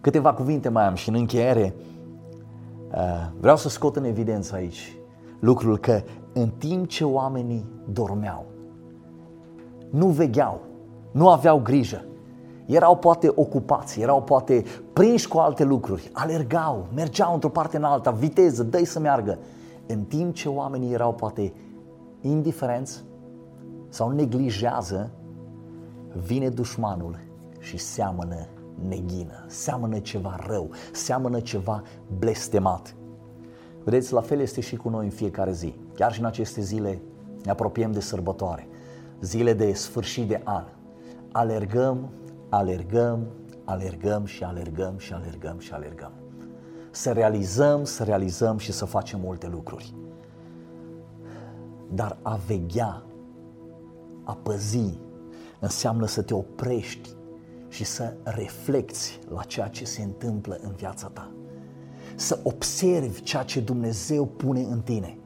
Câteva 0.00 0.32
cuvinte 0.32 0.68
mai 0.68 0.86
am 0.86 0.94
și 0.94 1.08
în 1.08 1.14
încheiere 1.14 1.74
uh, 2.92 3.26
vreau 3.40 3.56
să 3.56 3.68
scot 3.68 3.96
în 3.96 4.04
evidență 4.04 4.54
aici 4.54 4.96
lucrul 5.38 5.78
că 5.78 6.02
în 6.32 6.48
timp 6.58 6.88
ce 6.88 7.04
oamenii 7.04 7.66
dormeau, 7.92 8.46
nu 9.90 10.06
vegheau, 10.06 10.60
nu 11.16 11.28
aveau 11.28 11.60
grijă. 11.60 12.04
Erau 12.66 12.96
poate 12.96 13.32
ocupați, 13.34 14.00
erau 14.00 14.22
poate 14.22 14.64
prinși 14.92 15.28
cu 15.28 15.38
alte 15.38 15.64
lucruri, 15.64 16.10
alergau, 16.12 16.86
mergeau 16.94 17.34
într-o 17.34 17.48
parte 17.48 17.76
în 17.76 17.84
alta, 17.84 18.10
viteză, 18.10 18.62
dă 18.62 18.84
să 18.84 18.98
meargă. 18.98 19.38
În 19.86 20.02
timp 20.02 20.34
ce 20.34 20.48
oamenii 20.48 20.92
erau 20.92 21.14
poate 21.14 21.52
indiferenți 22.20 23.04
sau 23.88 24.10
neglijează, 24.10 25.10
vine 26.26 26.48
dușmanul 26.48 27.18
și 27.58 27.76
seamănă 27.76 28.46
neghină, 28.88 29.44
seamănă 29.46 29.98
ceva 29.98 30.36
rău, 30.46 30.70
seamănă 30.92 31.40
ceva 31.40 31.82
blestemat. 32.18 32.94
Vedeți, 33.84 34.12
la 34.12 34.20
fel 34.20 34.40
este 34.40 34.60
și 34.60 34.76
cu 34.76 34.88
noi 34.88 35.04
în 35.04 35.10
fiecare 35.10 35.52
zi. 35.52 35.74
Chiar 35.94 36.12
și 36.12 36.20
în 36.20 36.26
aceste 36.26 36.60
zile 36.60 37.02
ne 37.44 37.50
apropiem 37.50 37.92
de 37.92 38.00
sărbătoare, 38.00 38.68
zile 39.20 39.52
de 39.52 39.72
sfârșit 39.72 40.28
de 40.28 40.40
an 40.44 40.64
alergăm, 41.36 42.10
alergăm, 42.48 43.26
alergăm 43.64 44.24
și 44.24 44.44
alergăm 44.44 44.98
și 44.98 45.12
alergăm 45.12 45.58
și 45.58 45.72
alergăm. 45.72 46.12
Să 46.90 47.12
realizăm, 47.12 47.84
să 47.84 48.04
realizăm 48.04 48.58
și 48.58 48.72
să 48.72 48.84
facem 48.84 49.20
multe 49.20 49.48
lucruri. 49.48 49.94
Dar 51.90 52.18
a 52.22 52.38
veghea, 52.46 53.02
a 54.24 54.38
păzi, 54.42 54.98
înseamnă 55.60 56.06
să 56.06 56.22
te 56.22 56.34
oprești 56.34 57.08
și 57.68 57.84
să 57.84 58.14
reflecti 58.22 59.18
la 59.34 59.42
ceea 59.42 59.68
ce 59.68 59.84
se 59.84 60.02
întâmplă 60.02 60.58
în 60.62 60.72
viața 60.76 61.06
ta. 61.06 61.30
Să 62.14 62.40
observi 62.42 63.22
ceea 63.22 63.42
ce 63.42 63.60
Dumnezeu 63.60 64.26
pune 64.26 64.60
în 64.60 64.80
tine. 64.80 65.18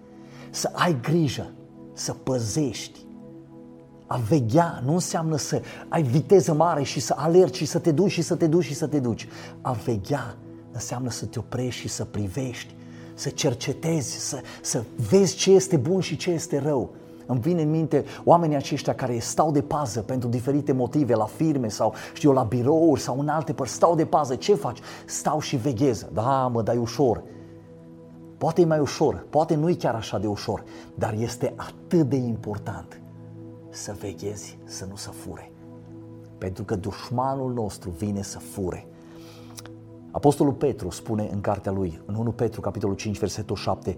Să 0.51 0.71
ai 0.75 1.01
grijă, 1.01 1.53
să 1.93 2.13
păzești, 2.13 3.07
a 4.13 4.17
veghea 4.17 4.81
nu 4.85 4.93
înseamnă 4.93 5.37
să 5.37 5.63
ai 5.89 6.03
viteză 6.03 6.55
mare 6.55 6.83
și 6.83 7.01
să 7.01 7.15
alergi 7.17 7.59
și 7.59 7.65
să 7.65 7.79
te 7.79 7.93
duci 7.93 8.11
și 8.11 8.23
să 8.23 8.35
te 8.35 8.47
duci 8.47 8.65
și 8.65 8.75
să 8.75 8.87
te 8.87 8.99
duci. 8.99 9.29
A 9.61 9.73
veghea 9.73 10.37
înseamnă 10.73 11.11
să 11.11 11.27
te 11.27 11.39
oprești 11.39 11.81
și 11.81 11.89
să 11.89 12.05
privești, 12.05 12.75
să 13.15 13.29
cercetezi, 13.29 14.29
să, 14.29 14.41
să 14.63 14.83
vezi 15.09 15.37
ce 15.37 15.51
este 15.51 15.77
bun 15.77 16.01
și 16.01 16.17
ce 16.17 16.31
este 16.31 16.59
rău. 16.59 16.91
Îmi 17.27 17.41
vine 17.41 17.63
în 17.63 17.71
minte 17.71 18.05
oamenii 18.25 18.57
aceștia 18.57 18.95
care 18.95 19.19
stau 19.19 19.51
de 19.51 19.63
pază 19.63 20.01
pentru 20.01 20.29
diferite 20.29 20.73
motive 20.73 21.15
la 21.15 21.27
firme 21.27 21.69
sau 21.69 21.95
știu 22.15 22.29
eu, 22.29 22.35
la 22.35 22.43
birouri 22.43 23.01
sau 23.01 23.21
în 23.21 23.29
alte 23.29 23.53
părți, 23.53 23.75
stau 23.75 23.95
de 23.95 24.05
pază. 24.05 24.35
Ce 24.35 24.55
faci? 24.55 24.79
Stau 25.07 25.41
și 25.41 25.57
vegheză. 25.57 26.11
Da, 26.13 26.47
mă, 26.47 26.63
dai 26.63 26.77
ușor. 26.77 27.23
Poate 28.39 28.61
e 28.61 28.65
mai 28.65 28.79
ușor, 28.79 29.27
poate 29.31 29.55
nu 29.55 29.69
e 29.69 29.75
chiar 29.75 29.95
așa 29.95 30.19
de 30.19 30.27
ușor, 30.27 30.65
dar 30.95 31.15
este 31.19 31.55
atât 31.57 32.09
de 32.09 32.17
important 32.17 33.01
să 33.71 33.97
veghezi, 34.01 34.59
să 34.65 34.87
nu 34.89 34.97
să 34.97 35.11
fure. 35.11 35.53
Pentru 36.39 36.65
că 36.65 36.75
dușmanul 36.75 37.53
nostru 37.53 37.91
vine 37.91 38.23
să 38.23 38.39
fure. 38.39 38.87
Apostolul 40.11 40.53
Petru 40.53 40.91
spune 40.91 41.29
în 41.33 41.41
cartea 41.41 41.73
lui, 41.73 42.01
în 42.07 42.15
1 42.15 42.31
Petru, 42.31 42.61
capitolul 42.61 42.97
5, 42.97 43.19
versetul 43.19 43.57
7, 43.57 43.97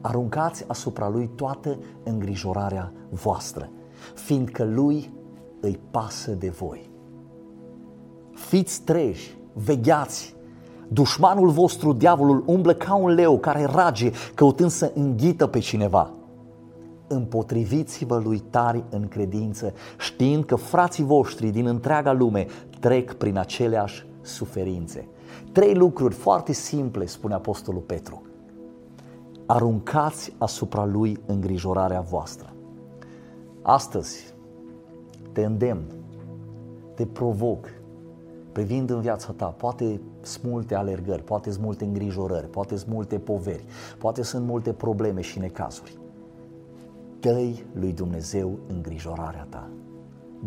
aruncați 0.00 0.64
asupra 0.66 1.08
lui 1.08 1.30
toată 1.34 1.78
îngrijorarea 2.02 2.92
voastră, 3.10 3.70
fiindcă 4.14 4.64
lui 4.64 5.12
îi 5.60 5.80
pasă 5.90 6.30
de 6.30 6.48
voi. 6.48 6.90
Fiți 8.32 8.82
treji, 8.82 9.36
vegheați, 9.52 10.36
dușmanul 10.88 11.48
vostru, 11.48 11.92
diavolul, 11.92 12.42
umblă 12.46 12.74
ca 12.74 12.94
un 12.94 13.10
leu 13.10 13.38
care 13.38 13.64
rage 13.64 14.10
căutând 14.34 14.70
să 14.70 14.92
înghită 14.94 15.46
pe 15.46 15.58
cineva. 15.58 16.12
Împotriviți-vă 17.08 18.18
lui 18.24 18.38
tari 18.38 18.84
în 18.90 19.08
credință, 19.08 19.72
știind 19.98 20.44
că 20.44 20.54
frații 20.54 21.04
voștri 21.04 21.50
din 21.50 21.66
întreaga 21.66 22.12
lume 22.12 22.46
trec 22.80 23.12
prin 23.12 23.38
aceleași 23.38 24.06
suferințe. 24.20 25.08
Trei 25.52 25.74
lucruri 25.74 26.14
foarte 26.14 26.52
simple, 26.52 27.06
spune 27.06 27.34
Apostolul 27.34 27.80
Petru. 27.80 28.22
Aruncați 29.46 30.34
asupra 30.38 30.84
lui 30.84 31.20
îngrijorarea 31.26 32.00
voastră. 32.00 32.52
Astăzi 33.62 34.34
te 35.32 35.44
îndemn, 35.44 35.84
te 36.94 37.06
provoc, 37.06 37.68
privind 38.52 38.90
în 38.90 39.00
viața 39.00 39.32
ta, 39.32 39.46
poate 39.46 40.00
sunt 40.20 40.44
multe 40.44 40.74
alergări, 40.74 41.22
poate 41.22 41.50
sunt 41.50 41.64
multe 41.64 41.84
îngrijorări, 41.84 42.48
poate 42.48 42.76
sunt 42.76 42.92
multe 42.92 43.18
poveri, 43.18 43.64
poate 43.98 44.22
sunt 44.22 44.46
multe 44.46 44.72
probleme 44.72 45.20
și 45.20 45.38
necazuri. 45.38 45.98
Dă 47.28 47.40
lui 47.72 47.92
Dumnezeu 47.92 48.58
îngrijorarea 48.66 49.46
ta 49.48 49.68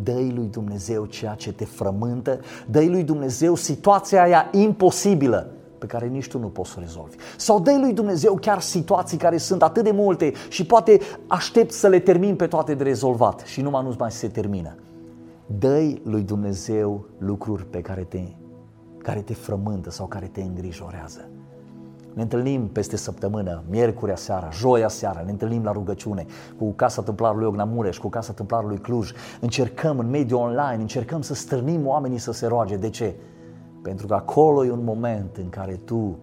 dă 0.03 0.19
lui 0.33 0.47
Dumnezeu 0.51 1.05
ceea 1.05 1.33
ce 1.33 1.53
te 1.53 1.65
frământă, 1.65 2.39
dă 2.69 2.85
lui 2.85 3.03
Dumnezeu 3.03 3.55
situația 3.55 4.23
aia 4.23 4.49
imposibilă 4.51 5.51
pe 5.77 5.85
care 5.85 6.07
nici 6.07 6.27
tu 6.27 6.39
nu 6.39 6.47
poți 6.47 6.69
să 6.69 6.75
o 6.77 6.81
rezolvi. 6.81 7.15
Sau 7.37 7.59
dă 7.59 7.77
lui 7.79 7.93
Dumnezeu 7.93 8.37
chiar 8.41 8.61
situații 8.61 9.17
care 9.17 9.37
sunt 9.37 9.63
atât 9.63 9.83
de 9.83 9.91
multe 9.91 10.33
și 10.49 10.65
poate 10.65 10.99
aștept 11.27 11.71
să 11.71 11.87
le 11.87 11.99
termin 11.99 12.35
pe 12.35 12.47
toate 12.47 12.73
de 12.73 12.83
rezolvat 12.83 13.39
și 13.39 13.61
numai 13.61 13.83
nu 13.83 13.95
mai 13.97 14.11
se 14.11 14.27
termină. 14.27 14.75
dă 15.59 15.93
lui 16.03 16.21
Dumnezeu 16.21 17.05
lucruri 17.17 17.65
pe 17.65 17.81
care 17.81 18.01
te, 18.01 18.21
care 18.97 19.19
te 19.19 19.33
frământă 19.33 19.89
sau 19.89 20.07
care 20.07 20.29
te 20.31 20.41
îngrijorează. 20.41 21.29
Ne 22.13 22.21
întâlnim 22.21 22.67
peste 22.67 22.97
săptămână, 22.97 23.63
miercurea 23.69 24.15
seara, 24.15 24.49
joia 24.51 24.87
seara, 24.87 25.21
ne 25.25 25.31
întâlnim 25.31 25.63
la 25.63 25.71
rugăciune 25.71 26.25
cu 26.57 26.71
Casa 26.71 27.01
Templarului 27.01 27.47
Ogna 27.47 27.63
Mureș, 27.63 27.97
cu 27.97 28.09
Casa 28.09 28.33
Templarului 28.33 28.77
Cluj. 28.77 29.11
Încercăm 29.39 29.99
în 29.99 30.09
mediul 30.09 30.39
online, 30.39 30.81
încercăm 30.81 31.21
să 31.21 31.33
strânim 31.33 31.87
oamenii 31.87 32.17
să 32.17 32.31
se 32.31 32.47
roage. 32.47 32.75
De 32.75 32.89
ce? 32.89 33.15
Pentru 33.81 34.07
că 34.07 34.13
acolo 34.13 34.65
e 34.65 34.71
un 34.71 34.83
moment 34.83 35.37
în 35.37 35.49
care 35.49 35.73
tu 35.85 36.17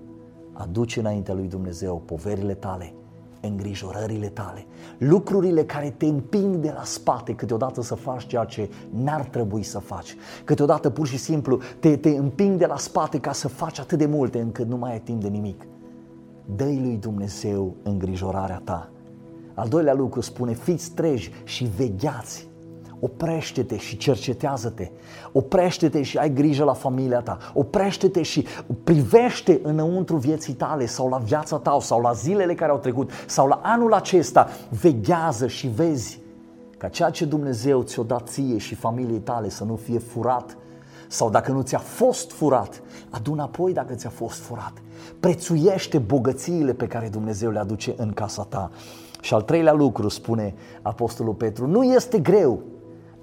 aduci 0.53 0.97
înaintea 0.97 1.35
lui 1.35 1.47
Dumnezeu 1.47 2.03
poverile 2.05 2.55
tale, 2.55 2.95
îngrijorările 3.41 4.29
tale, 4.29 4.67
lucrurile 4.99 5.65
care 5.65 5.95
te 5.97 6.07
împing 6.07 6.57
de 6.57 6.73
la 6.75 6.83
spate 6.85 7.35
câteodată 7.35 7.83
să 7.83 7.95
faci 7.95 8.27
ceea 8.27 8.45
ce 8.45 8.71
n-ar 8.91 9.25
trebui 9.25 9.63
să 9.63 9.79
faci. 9.79 10.17
Câteodată 10.45 10.91
pur 10.91 11.07
și 11.07 11.17
simplu 11.17 11.59
te, 11.81 11.97
te 11.97 12.09
împing 12.11 12.59
de 12.59 12.67
la 12.67 12.77
spate 12.77 13.19
ca 13.19 13.33
să 13.33 13.49
faci 13.49 13.79
atât 13.79 13.99
de 13.99 14.07
multe 14.07 14.41
încât 14.41 14.67
nu 14.67 14.77
mai 14.77 14.93
ai 14.93 15.01
timp 15.01 15.23
de 15.23 15.29
nimic 15.29 15.67
dă 16.57 16.65
lui 16.65 16.97
Dumnezeu 17.01 17.75
îngrijorarea 17.83 18.61
ta. 18.65 18.91
Al 19.55 19.69
doilea 19.69 19.95
lucru 19.95 20.21
spune, 20.21 20.53
fiți 20.53 20.91
treji 20.91 21.31
și 21.45 21.71
vegheați. 21.77 22.49
Oprește-te 23.01 23.77
și 23.77 23.97
cercetează-te. 23.97 24.91
Oprește-te 25.33 26.03
și 26.03 26.19
ai 26.19 26.33
grijă 26.33 26.65
la 26.65 26.73
familia 26.73 27.21
ta. 27.21 27.39
Oprește-te 27.55 28.23
și 28.23 28.47
privește 28.85 29.61
înăuntru 29.63 30.17
vieții 30.17 30.53
tale 30.53 30.87
sau 30.87 31.09
la 31.09 31.17
viața 31.19 31.59
ta 31.59 31.79
sau 31.81 32.01
la 32.01 32.13
zilele 32.13 32.55
care 32.55 32.71
au 32.71 32.79
trecut 32.79 33.11
sau 33.27 33.47
la 33.47 33.61
anul 33.63 33.93
acesta. 33.93 34.49
Veghează 34.81 35.47
și 35.47 35.69
vezi 35.69 36.21
ca 36.77 36.89
ceea 36.89 37.11
ce 37.11 37.25
Dumnezeu 37.25 37.83
ți-o 37.83 38.03
dat 38.03 38.29
ție 38.29 38.59
și 38.59 38.75
familiei 38.75 39.19
tale 39.19 39.49
să 39.49 39.65
nu 39.65 39.77
fie 39.77 39.99
furat 39.99 40.57
sau 41.09 41.31
dacă 41.31 41.53
nu 41.53 41.63
ți-a 41.63 41.79
fost 41.79 42.33
furat, 42.33 42.83
adu 43.11 43.37
apoi 43.39 43.73
dacă 43.73 43.95
ți-a 43.95 44.11
fost 44.11 44.39
furat. 44.39 44.73
Prețuiește 45.21 45.99
bogățiile 45.99 46.73
pe 46.73 46.87
care 46.87 47.09
Dumnezeu 47.09 47.51
le 47.51 47.59
aduce 47.59 47.95
în 47.97 48.13
casa 48.13 48.47
ta. 48.49 48.71
Și 49.21 49.35
al 49.35 49.43
treilea 49.43 49.73
lucru, 49.73 50.09
spune 50.09 50.55
Apostolul 50.83 51.35
Petru, 51.35 51.67
nu 51.67 51.83
este 51.83 52.19
greu. 52.19 52.63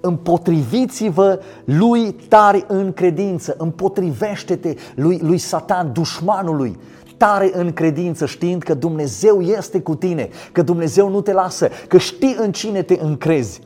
Împotriviți-vă 0.00 1.40
lui 1.64 2.12
tare 2.12 2.64
în 2.68 2.92
credință, 2.92 3.54
împotrivește-te 3.58 4.74
lui, 4.94 5.18
lui 5.22 5.38
Satan, 5.38 5.92
dușmanului, 5.92 6.78
tare 7.16 7.50
în 7.54 7.72
credință, 7.72 8.26
știind 8.26 8.62
că 8.62 8.74
Dumnezeu 8.74 9.40
este 9.40 9.80
cu 9.80 9.94
tine, 9.94 10.28
că 10.52 10.62
Dumnezeu 10.62 11.08
nu 11.08 11.20
te 11.20 11.32
lasă, 11.32 11.68
că 11.88 11.98
știi 11.98 12.36
în 12.38 12.52
cine 12.52 12.82
te 12.82 12.98
încrezi. 13.00 13.60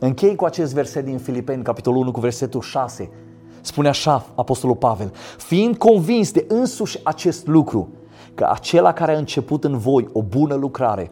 Închei 0.00 0.34
cu 0.34 0.44
acest 0.44 0.74
verset 0.74 1.04
din 1.04 1.18
Filipeni, 1.18 1.62
capitolul 1.62 2.00
1, 2.00 2.10
cu 2.10 2.20
versetul 2.20 2.60
6. 2.60 3.10
Spune 3.62 3.88
așa 3.88 4.26
Apostolul 4.34 4.76
Pavel, 4.76 5.12
fiind 5.38 5.76
convins 5.76 6.32
de 6.32 6.44
însuși 6.48 7.00
acest 7.02 7.46
lucru, 7.46 7.88
că 8.34 8.48
acela 8.50 8.92
care 8.92 9.14
a 9.14 9.18
început 9.18 9.64
în 9.64 9.78
voi 9.78 10.08
o 10.12 10.22
bună 10.22 10.54
lucrare, 10.54 11.10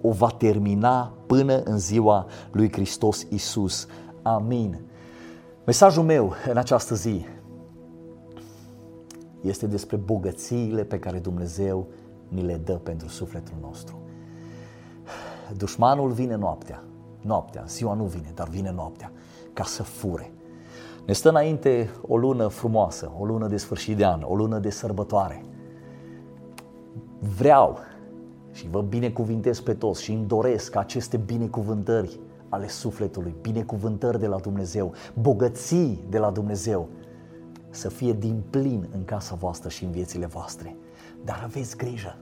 o 0.00 0.10
va 0.10 0.28
termina 0.28 1.12
până 1.26 1.62
în 1.62 1.78
ziua 1.78 2.26
lui 2.50 2.72
Hristos 2.72 3.26
Isus. 3.28 3.86
Amin. 4.22 4.80
Mesajul 5.66 6.02
meu 6.02 6.34
în 6.50 6.56
această 6.56 6.94
zi 6.94 7.26
este 9.40 9.66
despre 9.66 9.96
bogățiile 9.96 10.84
pe 10.84 10.98
care 10.98 11.18
Dumnezeu 11.18 11.86
ni 12.28 12.42
le 12.42 12.60
dă 12.64 12.72
pentru 12.72 13.08
sufletul 13.08 13.54
nostru. 13.60 13.96
Dușmanul 15.56 16.10
vine 16.10 16.36
noaptea, 16.36 16.82
noaptea, 17.20 17.64
ziua 17.66 17.94
nu 17.94 18.04
vine, 18.04 18.32
dar 18.34 18.48
vine 18.48 18.72
noaptea, 18.72 19.12
ca 19.52 19.64
să 19.64 19.82
fure, 19.82 20.32
ne 21.06 21.12
stă 21.12 21.28
înainte 21.28 21.90
o 22.06 22.16
lună 22.16 22.48
frumoasă, 22.48 23.12
o 23.18 23.24
lună 23.24 23.46
de 23.46 23.56
sfârșit 23.56 23.96
de 23.96 24.04
an, 24.04 24.22
o 24.22 24.34
lună 24.34 24.58
de 24.58 24.70
sărbătoare. 24.70 25.42
Vreau 27.36 27.78
și 28.52 28.68
vă 28.68 28.80
binecuvintez 28.80 29.60
pe 29.60 29.74
toți 29.74 30.02
și 30.02 30.12
îmi 30.12 30.26
doresc 30.26 30.76
aceste 30.76 31.16
binecuvântări 31.16 32.20
ale 32.48 32.68
sufletului, 32.68 33.34
binecuvântări 33.40 34.18
de 34.18 34.26
la 34.26 34.38
Dumnezeu, 34.38 34.92
bogății 35.20 36.04
de 36.08 36.18
la 36.18 36.30
Dumnezeu, 36.30 36.88
să 37.70 37.88
fie 37.88 38.12
din 38.12 38.42
plin 38.50 38.88
în 38.94 39.04
casa 39.04 39.34
voastră 39.34 39.68
și 39.68 39.84
în 39.84 39.90
viețile 39.90 40.26
voastre. 40.26 40.76
Dar 41.24 41.40
aveți 41.44 41.76
grijă, 41.76 42.18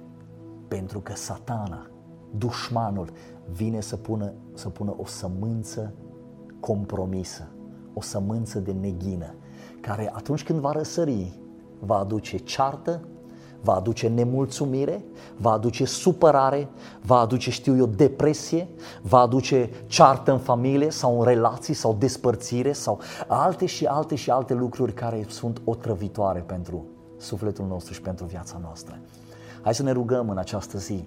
pentru 0.69 1.01
că 1.01 1.13
satana, 1.15 1.91
dușmanul, 2.37 3.11
vine 3.53 3.81
să 3.81 3.97
pună, 3.97 4.33
să 4.55 4.69
pună 4.69 4.95
o 4.97 5.07
sămânță 5.07 5.95
compromisă 6.61 7.49
o 7.95 8.03
sămânță 8.03 8.59
de 8.59 8.73
neghină, 8.81 9.35
care 9.81 10.11
atunci 10.15 10.45
când 10.45 10.59
va 10.59 10.73
răsări, 10.73 11.39
va 11.79 11.99
aduce 11.99 12.37
ceartă, 12.37 13.01
va 13.63 13.75
aduce 13.75 14.09
nemulțumire, 14.09 15.05
va 15.37 15.51
aduce 15.51 15.85
supărare, 15.85 16.69
va 17.03 17.19
aduce, 17.19 17.51
știu 17.51 17.77
eu, 17.77 17.87
depresie, 17.87 18.69
va 19.03 19.19
aduce 19.19 19.71
ceartă 19.87 20.33
în 20.33 20.39
familie 20.39 20.91
sau 20.91 21.19
în 21.19 21.25
relații 21.25 21.75
sau 21.75 21.97
despărțire 21.99 22.73
sau 22.73 23.01
alte 23.27 23.67
și 23.67 23.87
alte 23.87 24.15
și 24.15 24.31
alte 24.31 24.55
lucruri 24.55 24.93
care 24.93 25.27
sunt 25.29 25.61
otrăvitoare 25.65 26.41
pentru 26.41 26.85
sufletul 27.19 27.67
nostru 27.67 27.93
și 27.93 28.01
pentru 28.01 28.25
viața 28.25 28.59
noastră. 28.63 28.99
Hai 29.63 29.75
să 29.75 29.83
ne 29.83 29.93
rugăm 29.93 30.29
în 30.29 30.39
această 30.39 30.79
zi 30.79 31.05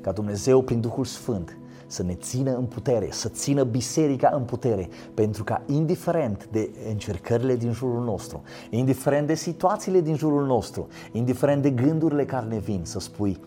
ca 0.00 0.12
Dumnezeu 0.12 0.62
prin 0.62 0.80
Duhul 0.80 1.04
Sfânt 1.04 1.56
să 1.86 2.02
ne 2.02 2.14
țină 2.14 2.56
în 2.56 2.64
putere, 2.64 3.08
să 3.10 3.28
țină 3.28 3.62
biserica 3.62 4.30
în 4.34 4.42
putere, 4.42 4.88
pentru 5.14 5.44
ca 5.44 5.62
indiferent 5.66 6.48
de 6.50 6.70
încercările 6.88 7.56
din 7.56 7.72
jurul 7.72 8.04
nostru, 8.04 8.42
indiferent 8.70 9.26
de 9.26 9.34
situațiile 9.34 10.00
din 10.00 10.16
jurul 10.16 10.46
nostru, 10.46 10.88
indiferent 11.12 11.62
de 11.62 11.70
gândurile 11.70 12.24
care 12.24 12.46
ne 12.46 12.58
vin, 12.58 12.80
să 12.82 12.98
spui, 12.98 13.40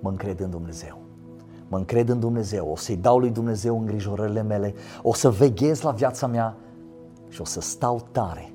mă 0.00 0.10
încred 0.10 0.40
în 0.40 0.50
Dumnezeu. 0.50 0.98
Mă 1.68 1.76
încred 1.76 2.08
în 2.08 2.20
Dumnezeu, 2.20 2.68
o 2.68 2.76
să-i 2.76 2.96
dau 2.96 3.18
lui 3.18 3.30
Dumnezeu 3.30 3.78
îngrijorările 3.78 4.42
mele, 4.42 4.74
o 5.02 5.14
să 5.14 5.30
veghez 5.30 5.80
la 5.80 5.90
viața 5.90 6.26
mea 6.26 6.56
și 7.28 7.40
o 7.40 7.44
să 7.44 7.60
stau 7.60 8.06
tare 8.12 8.53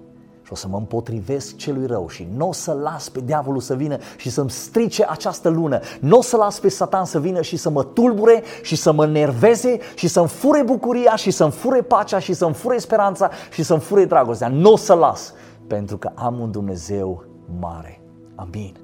și 0.49 0.55
o 0.55 0.57
să 0.57 0.67
mă 0.67 0.77
împotrivesc 0.77 1.55
celui 1.55 1.85
rău 1.85 2.07
și 2.07 2.27
nu 2.35 2.47
o 2.47 2.53
să 2.53 2.71
las 2.71 3.09
pe 3.09 3.21
diavolul 3.21 3.61
să 3.61 3.75
vină 3.75 3.97
și 4.17 4.29
să-mi 4.29 4.49
strice 4.49 5.05
această 5.09 5.49
lună. 5.49 5.79
Nu 5.99 6.17
o 6.17 6.21
să 6.21 6.37
las 6.37 6.59
pe 6.59 6.69
satan 6.69 7.05
să 7.05 7.19
vină 7.19 7.41
și 7.41 7.57
să 7.57 7.69
mă 7.69 7.83
tulbure 7.83 8.43
și 8.61 8.75
să 8.75 8.91
mă 8.91 9.05
nerveze 9.05 9.79
și 9.95 10.07
să-mi 10.07 10.27
fure 10.27 10.63
bucuria 10.63 11.15
și 11.15 11.31
să-mi 11.31 11.51
fure 11.51 11.81
pacea 11.81 12.19
și 12.19 12.33
să-mi 12.33 12.53
fure 12.53 12.77
speranța 12.77 13.29
și 13.51 13.63
să-mi 13.63 13.79
fure 13.79 14.05
dragostea. 14.05 14.47
Nu 14.47 14.71
o 14.71 14.77
să 14.77 14.93
las 14.93 15.33
pentru 15.67 15.97
că 15.97 16.11
am 16.15 16.39
un 16.39 16.51
Dumnezeu 16.51 17.23
mare. 17.59 18.01
Amin. 18.35 18.75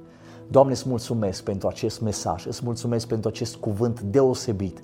Doamne, 0.48 0.72
îți 0.72 0.90
mulțumesc 0.90 1.44
pentru 1.44 1.68
acest 1.68 2.02
mesaj, 2.02 2.46
îți 2.46 2.62
mulțumesc 2.64 3.08
pentru 3.08 3.30
acest 3.30 3.56
cuvânt 3.56 4.02
deosebit. 4.02 4.84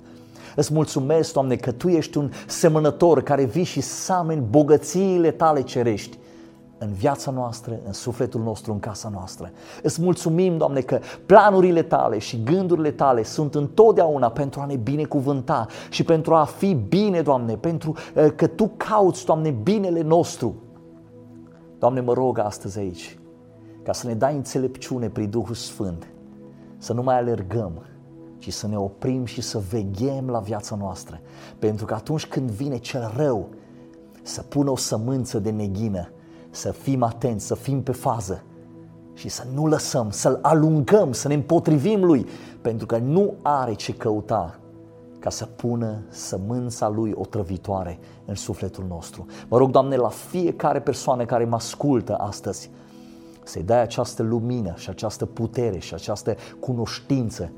Îți 0.56 0.72
mulțumesc, 0.72 1.32
Doamne, 1.32 1.56
că 1.56 1.72
Tu 1.72 1.88
ești 1.88 2.18
un 2.18 2.30
semănător 2.46 3.22
care 3.22 3.44
vii 3.44 3.64
și 3.64 3.80
sameni 3.80 4.46
bogățiile 4.50 5.30
Tale 5.30 5.62
cerești 5.62 6.20
în 6.82 6.92
viața 6.92 7.30
noastră, 7.30 7.78
în 7.86 7.92
sufletul 7.92 8.40
nostru, 8.40 8.72
în 8.72 8.78
casa 8.78 9.08
noastră. 9.08 9.50
Îți 9.82 10.02
mulțumim, 10.02 10.56
Doamne, 10.56 10.80
că 10.80 10.98
planurile 11.26 11.82
Tale 11.82 12.18
și 12.18 12.42
gândurile 12.42 12.90
Tale 12.90 13.22
sunt 13.22 13.54
întotdeauna 13.54 14.30
pentru 14.30 14.60
a 14.60 14.64
ne 14.64 14.76
binecuvânta 14.76 15.66
și 15.90 16.02
pentru 16.02 16.34
a 16.34 16.44
fi 16.44 16.74
bine, 16.74 17.22
Doamne, 17.22 17.56
pentru 17.56 17.94
uh, 18.14 18.32
că 18.36 18.46
Tu 18.46 18.70
cauți, 18.76 19.24
Doamne, 19.24 19.50
binele 19.50 20.02
nostru. 20.02 20.54
Doamne, 21.78 22.00
mă 22.00 22.12
rog 22.12 22.38
astăzi 22.38 22.78
aici 22.78 23.16
ca 23.82 23.92
să 23.92 24.06
ne 24.06 24.14
dai 24.14 24.34
înțelepciune 24.34 25.08
prin 25.08 25.30
Duhul 25.30 25.54
Sfânt, 25.54 26.06
să 26.78 26.92
nu 26.92 27.02
mai 27.02 27.16
alergăm, 27.18 27.86
ci 28.38 28.52
să 28.52 28.66
ne 28.66 28.78
oprim 28.78 29.24
și 29.24 29.40
să 29.40 29.62
veghem 29.70 30.28
la 30.28 30.38
viața 30.38 30.76
noastră. 30.76 31.20
Pentru 31.58 31.84
că 31.84 31.94
atunci 31.94 32.26
când 32.26 32.50
vine 32.50 32.76
cel 32.76 33.12
rău 33.16 33.48
să 34.22 34.42
pună 34.42 34.70
o 34.70 34.76
sămânță 34.76 35.38
de 35.38 35.50
neghină, 35.50 36.08
să 36.52 36.72
fim 36.72 37.02
atenți, 37.02 37.46
să 37.46 37.54
fim 37.54 37.82
pe 37.82 37.92
fază 37.92 38.42
și 39.14 39.28
să 39.28 39.46
nu 39.54 39.66
lăsăm, 39.66 40.10
să-l 40.10 40.38
alungăm, 40.42 41.12
să 41.12 41.28
ne 41.28 41.34
împotrivim 41.34 42.04
lui, 42.04 42.26
pentru 42.60 42.86
că 42.86 42.98
nu 42.98 43.34
are 43.42 43.74
ce 43.74 43.94
căuta 43.94 44.58
ca 45.18 45.30
să 45.30 45.44
pună 45.44 46.02
sămânța 46.08 46.88
lui 46.88 47.12
otrăvitoare 47.14 47.98
în 48.24 48.34
sufletul 48.34 48.84
nostru. 48.88 49.26
Mă 49.48 49.58
rog, 49.58 49.70
Doamne, 49.70 49.96
la 49.96 50.08
fiecare 50.08 50.80
persoană 50.80 51.24
care 51.24 51.44
mă 51.44 51.54
ascultă 51.54 52.16
astăzi, 52.16 52.70
să-i 53.44 53.62
dai 53.62 53.80
această 53.80 54.22
lumină 54.22 54.74
și 54.76 54.88
această 54.88 55.26
putere 55.26 55.78
și 55.78 55.94
această 55.94 56.36
cunoștință 56.60 57.52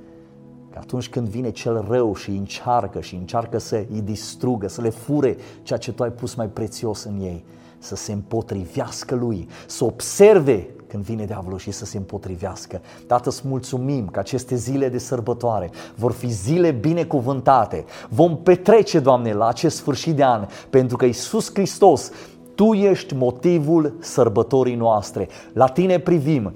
că 0.75 0.81
atunci 0.83 1.09
când 1.09 1.29
vine 1.29 1.51
cel 1.51 1.85
rău 1.89 2.15
și 2.15 2.31
încearcă 2.31 3.01
și 3.01 3.15
încearcă 3.15 3.59
să 3.59 3.85
îi 3.93 4.01
distrugă, 4.01 4.69
să 4.69 4.81
le 4.81 4.89
fure 4.89 5.37
ceea 5.63 5.79
ce 5.79 5.93
tu 5.93 6.03
ai 6.03 6.11
pus 6.11 6.35
mai 6.35 6.47
prețios 6.47 7.05
în 7.05 7.21
ei, 7.21 7.45
să 7.79 7.97
se 7.97 8.13
împotrivească 8.13 9.15
lui, 9.15 9.49
să 9.67 9.85
observe 9.85 10.69
când 10.87 11.05
vine 11.05 11.25
diavolul 11.25 11.59
și 11.59 11.71
să 11.71 11.85
se 11.85 11.97
împotrivească. 11.97 12.81
Tată, 13.07 13.29
îți 13.29 13.43
mulțumim 13.45 14.07
că 14.07 14.19
aceste 14.19 14.55
zile 14.55 14.89
de 14.89 14.99
sărbătoare 14.99 15.71
vor 15.95 16.13
fi 16.13 16.29
zile 16.29 16.71
binecuvântate. 16.71 17.85
Vom 18.09 18.37
petrece, 18.37 18.99
Doamne, 18.99 19.33
la 19.33 19.47
acest 19.47 19.77
sfârșit 19.77 20.17
de 20.17 20.25
an, 20.25 20.47
pentru 20.71 20.97
că 20.97 21.05
Isus 21.05 21.51
Hristos 21.53 22.11
tu 22.55 22.73
ești 22.73 23.15
motivul 23.15 23.95
sărbătorii 24.01 24.75
noastre. 24.75 25.29
La 25.53 25.67
tine 25.67 25.99
privim, 25.99 26.53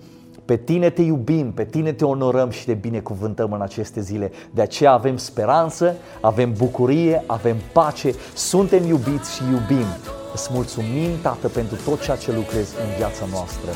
pe 0.49 0.57
tine 0.57 0.91
te 0.91 1.03
iubim, 1.03 1.53
pe 1.53 1.65
tine 1.65 1.93
te 1.93 2.05
onorăm 2.05 2.51
și 2.51 2.65
te 2.65 2.75
binecuvântăm 2.75 3.53
în 3.53 3.61
aceste 3.61 4.01
zile. 4.01 4.33
De 4.51 4.63
aceea 4.63 4.93
avem 4.93 5.17
speranță, 5.17 5.95
avem 6.21 6.53
bucurie, 6.53 7.23
avem 7.27 7.57
pace, 7.73 8.15
suntem 8.35 8.87
iubiți 8.87 9.35
și 9.35 9.43
iubim. 9.43 9.87
Îți 10.33 10.49
mulțumim, 10.53 11.11
Tată, 11.23 11.49
pentru 11.49 11.77
tot 11.85 12.03
ceea 12.03 12.17
ce 12.17 12.33
lucrezi 12.33 12.75
în 12.83 12.97
viața 12.97 13.25
noastră. 13.31 13.71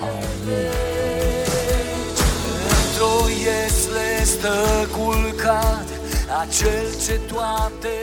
Amin. 0.00 0.70
Într-o 2.78 3.14
stă 4.24 4.56
culcat, 4.96 5.88
acel 6.42 6.86
ce 7.06 7.20
toate 7.32 7.94